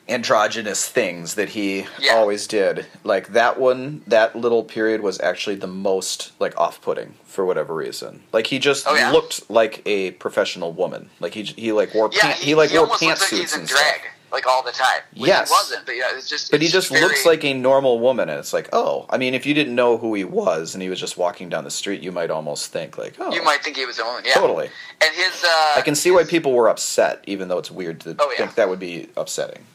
[0.07, 2.13] androgynous things that he Yeah.
[2.15, 7.43] always did, like that one, that little period was actually the most like off-putting for
[7.43, 8.21] whatever reason.
[8.31, 9.11] Like he just Oh, yeah?
[9.11, 11.09] looked like a professional woman.
[11.19, 13.67] Like he he like wore Yeah, he, he, like he wore like pantsuits he's and
[13.67, 14.01] drag stuff.
[14.35, 15.01] Like all the time.
[15.15, 15.49] When Yes.
[15.49, 16.51] he wasn't, but yeah, it's just.
[16.51, 19.33] But he just very- looks like a normal woman, and it's like, oh, I mean,
[19.33, 22.01] if you didn't know who he was and he was just walking down the street,
[22.03, 24.23] you might almost think like, oh, You might think he was a woman.
[24.25, 24.69] Yeah, totally.
[25.01, 25.43] And his.
[25.43, 28.37] Uh, I can see why people were upset, even though it's weird to Oh, yeah.
[28.37, 29.65] think that would be upsetting.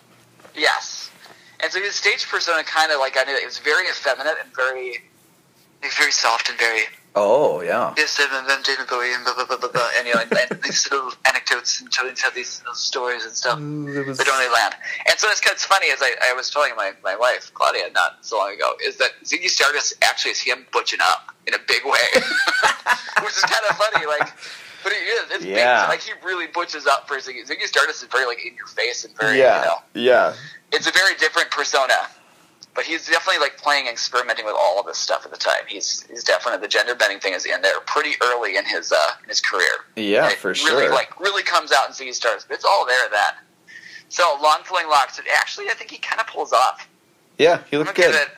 [0.55, 1.11] Yes.
[1.61, 4.37] And so his stage persona kind of like I knew that it was very effeminate
[4.43, 5.03] and very,
[5.99, 6.83] very soft and very
[7.17, 10.15] Oh yeah, yes, I'm, I'm David Bowie and blah blah blah blah blah, and you
[10.15, 13.59] know, and, and these little anecdotes and telling tell these little stories and stuff.
[13.59, 14.75] Mm, it was But don't really land.
[15.09, 18.19] And so it's, it's funny, as I, I was telling my, my wife, Claudia, not
[18.25, 21.85] so long ago, is that Ziggy Stardust actually is him butching up in a big
[21.85, 21.99] way.
[23.25, 24.29] Which is kind of funny, like,
[24.85, 25.31] but he is.
[25.33, 25.87] It's Yeah.
[25.87, 25.89] big.
[25.91, 27.43] Like, he really butches up for Ziggy.
[27.45, 30.35] Ziggy Stardust is very, like, in your face and very, yeah, you know, yeah,
[30.73, 31.95] it's a very different persona.
[32.75, 35.63] But he's definitely, like, playing, experimenting with all of this stuff at the time.
[35.67, 38.97] He's he's definitely, the gender bending thing is in there pretty early in his, uh,
[39.23, 39.67] in his career.
[39.97, 40.91] yeah, And for really, sure.
[40.91, 42.15] Like really comes out in Ziggy
[42.47, 43.33] but it's all there then.
[44.09, 45.19] So long flowing locks.
[45.19, 46.89] It actually, I think he kind of pulls off.
[47.39, 48.23] yeah, he gonna good.
[48.23, 48.29] it.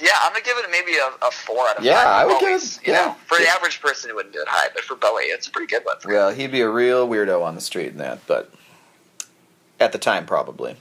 [0.00, 2.06] Yeah, I'm gonna give it maybe a, a four out of Yeah, five.
[2.06, 2.92] I would give it- yeah.
[3.06, 5.50] know, for the average person, it wouldn't do it high, but for Bowie, it's a
[5.50, 5.98] pretty good one.
[6.00, 6.14] For him.
[6.16, 8.50] Well, he'd be a real weirdo on the street in that, but
[9.80, 10.76] at the time, probably.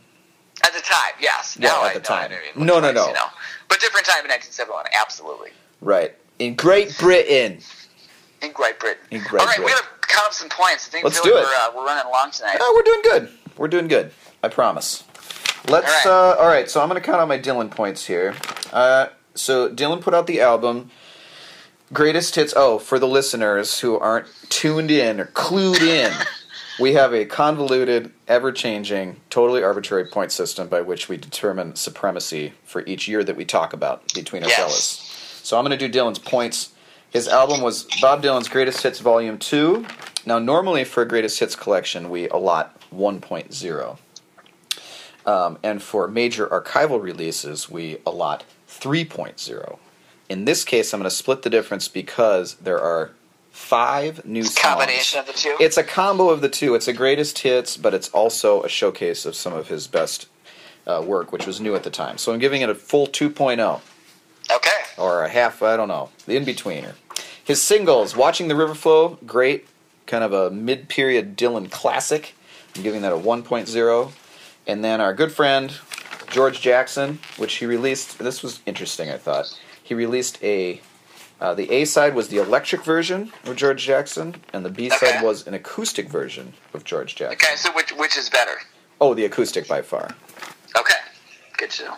[0.64, 1.58] At the time, yes.
[1.60, 2.32] Yeah, now at I the time.
[2.32, 3.08] I No, no, looks no.
[3.08, 3.28] You know.
[3.70, 5.51] But different time in 1971, absolutely.
[5.82, 7.60] Right in Great Britain.
[8.41, 9.03] In Great Britain.
[9.12, 9.84] In Great all right, we Britain.
[9.84, 10.88] gotta count up some points.
[10.88, 11.47] I think Let's do like it.
[11.47, 12.58] We're, uh, we're running along tonight.
[12.60, 13.38] Oh, we're doing good.
[13.58, 14.12] We're doing good.
[14.43, 15.03] I promise.
[15.68, 16.05] Let's.
[16.05, 16.38] All All right.
[16.38, 18.36] Uh, all right so I'm going to count out my Dylan points here.
[18.72, 20.91] Uh, so Dylan put out the album
[21.93, 22.53] greatest hits.
[22.55, 26.14] Oh, for the listeners who aren't tuned in or clued in,
[26.80, 32.84] we have a convoluted, ever-changing, totally arbitrary point system by which we determine supremacy for
[32.86, 34.57] each year that we talk about between our Yes.
[34.57, 35.39] fellas.
[35.43, 36.69] So I'm going to do Dylan's points.
[37.09, 39.86] His album was Bob Dylan's Greatest Hits Volume 2.
[40.25, 43.97] Now, normally for a Greatest Hits collection, we allot 1.0.
[45.25, 49.78] Um, and for major archival releases, we allot 3.0.
[50.30, 53.11] In this case, I'm going to split the difference because there are
[53.58, 54.60] five new songs.
[54.60, 55.58] Combination of the two.
[55.60, 56.76] It's a combo of the two.
[56.76, 60.28] It's a greatest hits, but it's also a showcase of some of his best
[60.86, 62.18] uh, work, which was new at the time.
[62.18, 63.82] So I'm giving it a full 2.0
[64.51, 64.70] okay.
[64.97, 66.93] or a half, I don't know, the in betweener.
[67.43, 69.68] His singles, Watching the River Flow, great,
[70.05, 72.36] kind of a mid period Dylan classic.
[72.76, 74.12] I'm giving that a 1.0.
[74.68, 75.74] And then our good friend,
[76.30, 79.60] George Jackson, which he released, this was interesting, I thought.
[79.84, 80.80] He released a.
[81.39, 85.17] Uh, the A side was the electric version of George Jackson, and the B side
[85.17, 85.21] Okay.
[85.23, 87.35] was an acoustic version of George Jackson.
[87.38, 88.57] Okay, so which which is better?
[88.99, 90.15] Oh, the acoustic by far.
[90.75, 90.95] Okay,
[91.57, 91.97] good to know.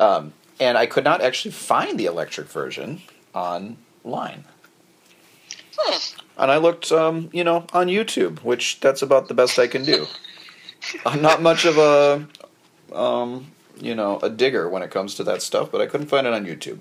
[0.00, 3.02] Um, and I could not actually find the electric version
[3.34, 4.44] online.
[5.76, 5.98] Hmm.
[6.42, 9.84] And I looked, um, you know, on YouTube, which that's about the best I can
[9.84, 10.06] do.
[11.06, 12.26] I'm not much of a,
[12.92, 13.46] um,
[13.80, 16.32] you know, a digger when it comes to that stuff, but I couldn't find it
[16.32, 16.80] on YouTube.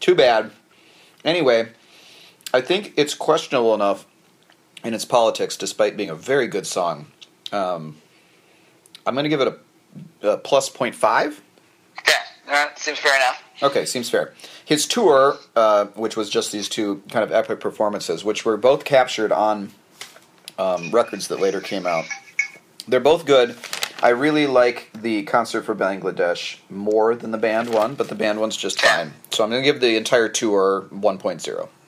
[0.00, 0.50] Too bad.
[1.24, 1.68] Anyway,
[2.52, 4.06] I think it's questionable enough
[4.84, 7.06] in its politics, despite being a very good song.
[7.52, 7.96] Um,
[9.06, 9.60] I'm going to give it
[10.22, 11.40] a, a plus 0.5.
[11.98, 12.12] Okay,
[12.46, 13.42] All right, seems fair enough.
[13.62, 14.34] Okay, seems fair.
[14.64, 18.84] His tour, uh, which was just these two kind of epic performances, which were both
[18.84, 19.72] captured on
[20.58, 22.04] um, records that later came out.
[22.86, 23.56] They're both good.
[24.00, 28.40] I really like the concert for Bangladesh more than the band one, but the band
[28.40, 29.12] one's just fine.
[29.30, 31.68] So I'm going to give the entire tour 1.0.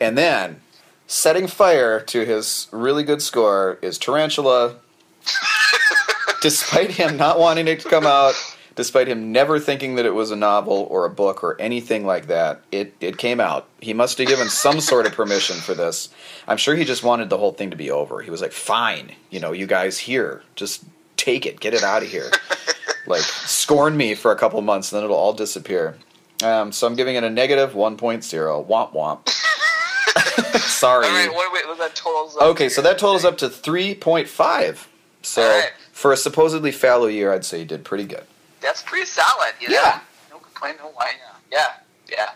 [0.00, 0.60] And then,
[1.06, 4.76] setting fire to his really good score is Tarantula.
[6.44, 8.34] despite him not wanting it to come out,
[8.74, 12.26] despite him never thinking that it was a novel or a book or anything like
[12.26, 13.66] that, it, it came out.
[13.80, 16.10] He must have given some sort of permission for this.
[16.46, 18.20] I'm sure he just wanted the whole thing to be over.
[18.20, 20.84] He was like, fine, you know, you guys here, just
[21.24, 22.30] take it, get it out of here.
[23.06, 25.96] like, scorn me for a couple months, and then it'll all disappear.
[26.42, 28.66] Um, so I'm giving it a negative 1.0.
[28.68, 29.28] Womp womp.
[30.58, 31.06] Sorry.
[31.06, 32.70] All right, what, wait, that totals up Okay, to?
[32.70, 34.86] so that totals up to 3.5.
[35.22, 35.72] So Alright.
[35.92, 38.24] for a supposedly fallow year, I'd say you did pretty good.
[38.60, 39.74] That's pretty solid, you know?
[39.76, 40.00] Yeah.
[40.30, 41.08] No complaint, no whine.
[41.50, 41.66] Yeah,
[42.10, 42.30] yeah.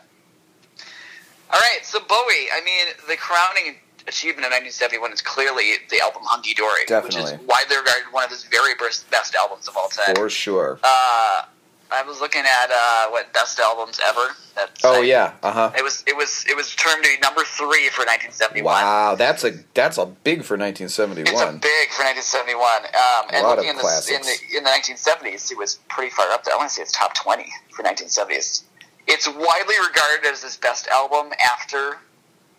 [1.51, 3.77] All right, so Bowie, I mean, the crowning
[4.09, 8.31] achievement of 1971 is clearly the album Hunky Dory, which is widely regarded one of
[8.31, 10.17] his very best, best albums of all time.
[10.17, 10.81] For sure.
[10.83, 11.43] Uh,
[11.91, 14.29] I was looking at uh, what best albums ever.
[14.57, 15.07] That Oh site.
[15.07, 15.73] yeah, uh huh.
[15.77, 18.65] It was it was it was termed a number three for 1971.
[18.65, 21.23] Wow, that's a that's a big for 1971.
[21.25, 21.65] It's a 1971.
[21.65, 22.93] big for 1971.
[22.93, 26.11] Um, and lot looking of in the, in the in the 1970s, it was pretty
[26.11, 26.53] far up there.
[26.53, 28.65] I want to say it's top 20 for 1970s.
[29.07, 31.97] It's widely regarded as his best album after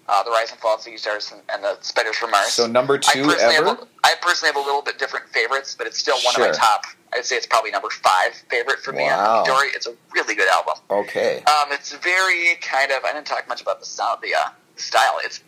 [0.10, 2.48] uh, the Rise and Fall of the Stardust and, and the Spiders from Mars.
[2.48, 3.68] So number I two personally, ever.
[3.68, 6.42] have a, I personally have a little bit different favorites, but it's still one of
[6.42, 6.86] my top.
[7.14, 9.44] I'd say it's probably number five favorite for me Wow.
[9.46, 9.68] Dory.
[9.70, 10.76] It's a really good album.
[10.90, 11.44] Okay.
[11.46, 13.04] Um, it's very kind of.
[13.04, 15.20] I didn't talk much about the sound, the uh, style.
[15.24, 15.42] It's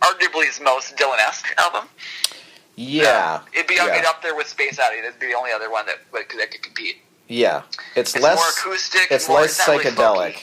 [0.00, 1.88] arguably his most Dylan-esque album.
[2.76, 3.40] Yeah.
[3.42, 3.94] Uh, it'd be yeah.
[3.94, 5.02] it'd up there with Space Oddity.
[5.02, 6.96] That'd be the only other one that that could, compete.
[7.28, 7.62] Yeah.
[7.94, 8.36] It's, It's less.
[8.38, 9.08] more acoustic.
[9.10, 10.42] it's more, less really psychedelic.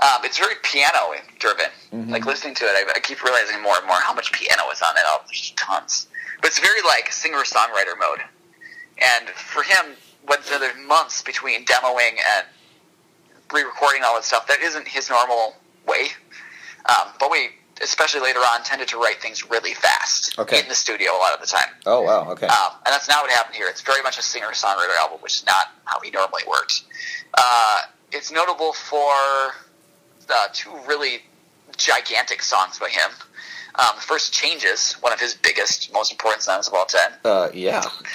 [0.00, 1.66] Um, it's very piano driven.
[1.92, 2.10] Mhm.
[2.10, 4.82] Like listening to it, I, I keep realizing more and more how much piano is
[4.82, 5.02] on it.
[5.06, 5.26] album.
[5.28, 6.08] There's tons,
[6.40, 8.20] but it's very like singer songwriter mode.
[8.98, 12.46] And for him, when there's months between demoing and
[13.52, 16.08] re-recording all that stuff, that isn't his normal way.
[16.88, 17.50] Um, but we,
[17.82, 20.60] especially later on, tended to write things really fast Okay.
[20.60, 21.68] in the studio a lot of the time.
[21.86, 22.30] oh wow.
[22.32, 22.46] Okay.
[22.46, 23.68] Um, and that's not what happened here.
[23.68, 26.84] It's very much a singer songwriter album, which is not how he normally works.
[27.34, 27.78] Uh,
[28.12, 29.12] it's notable for
[30.30, 31.22] uh, two really
[31.76, 33.10] gigantic songs by him.
[33.76, 37.12] Um, the first, Changes, one of his biggest, most important songs of all time.
[37.24, 37.82] uh, yeah.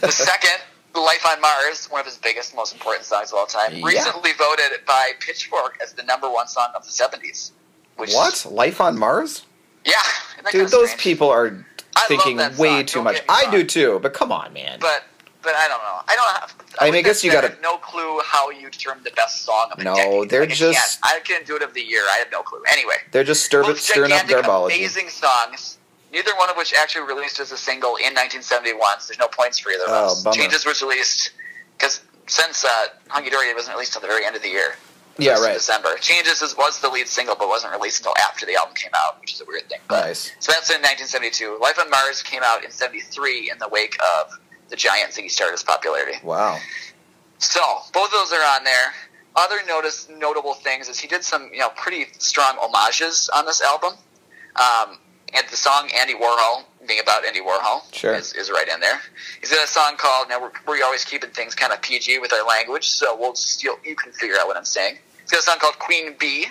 [0.00, 0.62] The second,
[0.94, 3.74] Life on Mars, one of his biggest, most important songs of all time.
[3.74, 3.86] Yeah.
[3.86, 7.50] Recently voted by Pitchfork as the number one song of the 70s.
[7.96, 8.46] Which what?
[8.50, 9.44] Life on Mars?
[9.84, 9.94] Yeah.
[10.52, 11.00] Dude, those strange?
[11.00, 11.64] people are
[11.96, 13.22] I thinking way song, too don't much.
[13.28, 14.78] I do too, but come on, man.
[14.80, 15.04] But
[15.42, 16.00] but I don't know.
[16.08, 16.40] I don't.
[16.40, 19.68] Have, I mean, I guess you gotta- no clue how you determine the best song
[19.72, 20.30] of a No, decade.
[20.30, 22.02] they're Like, I just- Can't, I can't do it of the year.
[22.10, 22.62] I have no clue.
[22.72, 24.76] Anyway, They're just stir- both stirring up garbology.
[24.76, 25.78] amazing songs.
[26.12, 29.00] Neither one of which actually released as a single in 1971.
[29.00, 30.22] So there's no points for either of Oh, those.
[30.24, 30.36] bummer.
[30.36, 31.30] Changes was released
[31.78, 34.76] because since uh, Hunky Dory wasn't released until the very end of the year.
[35.18, 35.52] Yeah, right.
[35.54, 35.96] December.
[35.98, 39.20] Changes is, was the lead single, but wasn't released until after the album came out,
[39.20, 39.80] which is a weird thing.
[39.86, 40.32] But Nice.
[40.40, 41.58] so that's in 1972.
[41.60, 44.38] Life on Mars came out in 73 in the wake of
[44.70, 46.18] the giant Ziggy Stardust popularity.
[46.22, 46.58] Wow.
[47.38, 47.60] So
[47.92, 48.92] both of those are on there.
[49.36, 53.60] Other notice notable things is he did some you know pretty strong homages on this
[53.60, 53.92] album.
[54.56, 54.98] Um,
[55.32, 58.14] and the song Andy Warhol, being about Andy Warhol, Sure.
[58.14, 59.00] is, is right in there.
[59.40, 62.32] He's got a song called "Now We're, we're always keeping things kind of PG with
[62.32, 64.98] our language, so we'll just, you'll, you can figure out what I'm saying."
[65.30, 66.46] Got a song called "Queen Bee"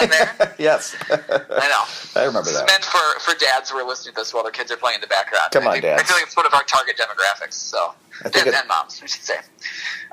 [0.00, 0.54] on there.
[0.58, 0.96] yes.
[1.10, 1.84] I know.
[2.20, 2.62] I remember that.
[2.64, 4.96] It's meant for, for dads who are listening to this while their kids are playing
[4.96, 5.50] in the background.
[5.52, 6.02] Come I on, think- dads.
[6.02, 7.54] I feel like it's sort of our target demographics.
[7.54, 9.36] So I and, it- and moms, we should say.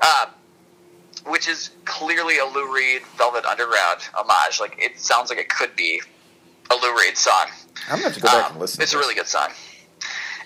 [0.02, 0.30] Um,
[1.26, 4.60] which is clearly a Lou Reed Velvet Underground homage.
[4.60, 6.00] Like it sounds like it could be
[6.70, 7.46] a Lou Reed song.
[7.88, 8.82] I'm gonna have to go back Um, and listen.
[8.82, 9.48] It's a really good song.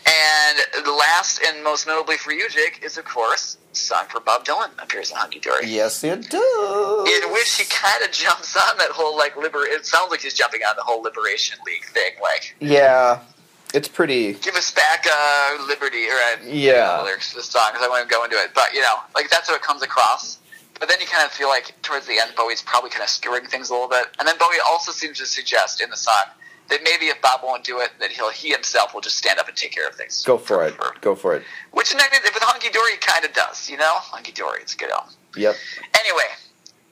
[0.07, 4.45] And the last and most notably for you, Jake, is of course song for Bob
[4.45, 5.67] Dylan appears in Hunky Dory.
[5.67, 7.09] Yes, it does.
[7.09, 9.65] In which he kind of jumps on that whole like liber.
[9.65, 13.21] It sounds like he's jumping on the whole Liberation League thing, like Yeah,
[13.73, 14.35] it's pretty.
[14.35, 16.99] give us back uh, liberty, or uh, Yeah.
[16.99, 18.51] the lyrics to the song because I want to go into it.
[18.55, 20.39] But you know, like that's how it comes across.
[20.79, 23.47] But then you kind of feel like towards the end, Bowie's probably kind of skewering
[23.49, 24.07] things a little bit.
[24.19, 26.25] And then Bowie also seems to suggest in the song
[26.69, 29.49] that maybe if Bob won't do it, that he'll he himself will just stand up
[29.49, 30.23] and take care of things.
[30.25, 30.75] Go for it.
[31.01, 31.43] Go for it.
[31.73, 33.93] Which with Hunky Dory kind of does, you know.
[33.97, 35.13] Hunky Dory, it's a good album.
[35.37, 35.55] Yep.
[36.01, 36.25] Anyway,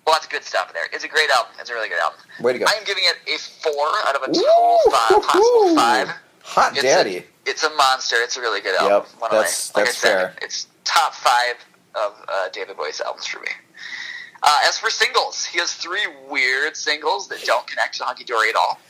[0.07, 0.85] lots of good stuff in there.
[0.93, 1.53] It's a great album.
[1.59, 2.19] It's a really good album.
[2.41, 2.67] Way to go.
[2.69, 4.91] I am giving it a four out of a total Woo!
[4.93, 6.09] five, possible five.
[6.45, 7.19] Hot It's daddy.
[7.19, 8.17] A, it's a monster.
[8.19, 9.07] It's a really good album.
[9.13, 10.35] Yep, One that's- of my, like that's I said, fair.
[10.43, 11.55] It's top five
[11.95, 13.49] of uh, David Bowie's albums for me.
[14.43, 18.49] Uh, as for singles, he has three weird singles that don't connect to Hunky Dory
[18.49, 18.81] at all.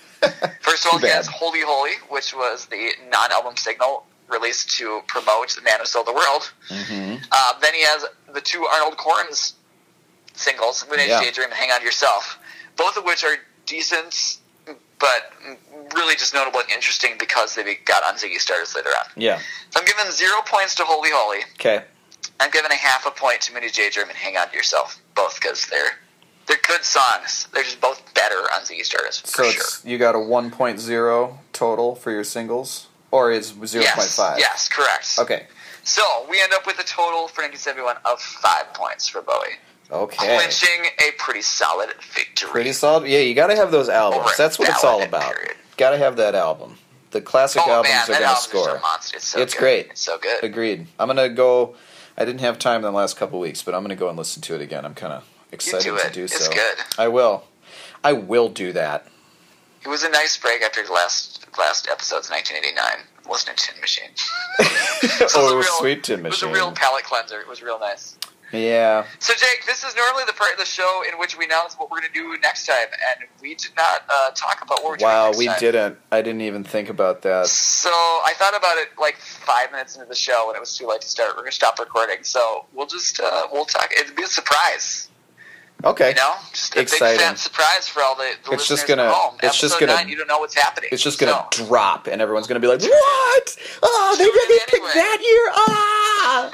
[0.61, 5.51] First of all, he has Holy Holy, which was the non-album single released to promote
[5.51, 6.53] The Man Who Sold the World.
[6.69, 9.55] hmm Uh, then he has the two Arnold Corns
[10.35, 11.07] singles, When Yeah.
[11.07, 11.21] yeah.
[11.21, 12.39] Daydream and Hang On to Yourself,
[12.77, 14.39] both of which are decent,
[14.99, 15.33] but
[15.95, 19.05] really just notable and interesting because they got on Ziggy Stardust later on.
[19.17, 19.39] Yeah.
[19.71, 21.41] So I'm giving zero points to Holy Holy.
[21.55, 21.83] Okay.
[22.41, 25.35] I'm giving a half a point to Mini Daydream and Hang On to Yourself, both
[25.41, 25.99] because they're
[26.47, 27.49] they're good songs.
[27.53, 29.91] They're just both better on Ziggy Stardust So sure.
[29.91, 33.83] you got a 1.0 total for your singles, or is 0.5?
[33.83, 35.19] Yes, yes, correct.
[35.19, 35.47] Okay.
[35.85, 39.57] So we end up with a total for 1971 of five points for Bowie,
[39.91, 40.17] Okay.
[40.39, 42.51] clinching a pretty solid victory.
[42.51, 43.09] Pretty solid.
[43.09, 44.37] Yeah, you got to have those albums.
[44.37, 45.35] That's what it's all about.
[45.77, 46.77] Got to have that album.
[47.11, 48.65] The classic oh albums man, are going to score.
[48.67, 49.17] just a monster.
[49.19, 49.87] It's so It's great.
[49.91, 50.43] It's so good.
[50.43, 50.87] Agreed.
[50.99, 51.75] I'm gonna go.
[52.17, 54.41] I didn't have time in the last couple weeks, but I'm gonna go and listen
[54.43, 54.87] to it again.
[54.87, 56.53] I'm kind of excited do to do It's so.
[56.53, 56.77] good.
[56.99, 57.45] I will.
[58.05, 59.07] I will do that.
[59.85, 63.07] It was a nice break after the last last episode's 1989.
[63.31, 64.11] Listening to Tin Machine.
[64.59, 66.49] Oh, It was oh, a real- sweet tin Machine.
[66.49, 67.41] It was a real palate cleanser.
[67.41, 68.17] It was real nice.
[68.53, 69.05] yeah.
[69.19, 71.91] So, Jake, this is normally the part of the show in which we announce what
[71.91, 74.97] we're going to do next time, and we did not uh, talk about what we're
[74.99, 75.57] doing Wow, we time.
[75.59, 75.99] didn't.
[76.11, 77.47] I didn't even think about that.
[77.47, 80.87] So I thought about it like five minutes into the show, and it was too
[80.87, 81.31] late to start.
[81.31, 83.91] We're going to stop recording, so we'll just uh, we'll talk.
[83.99, 85.09] It'll be a surprise,
[85.85, 86.11] Okay.
[86.11, 87.19] you know, just a Exciting.
[87.19, 89.35] big fat surprise for all the, the It's just listeners gonna- at home.
[89.43, 90.91] it's just Episode gonna- nine, you don't know what's happening.
[90.93, 93.57] It's just gonna So- drop, and everyone's gonna be like, "What?
[93.83, 95.51] Oh, they really picked that year!
[95.57, 96.51] Ah!"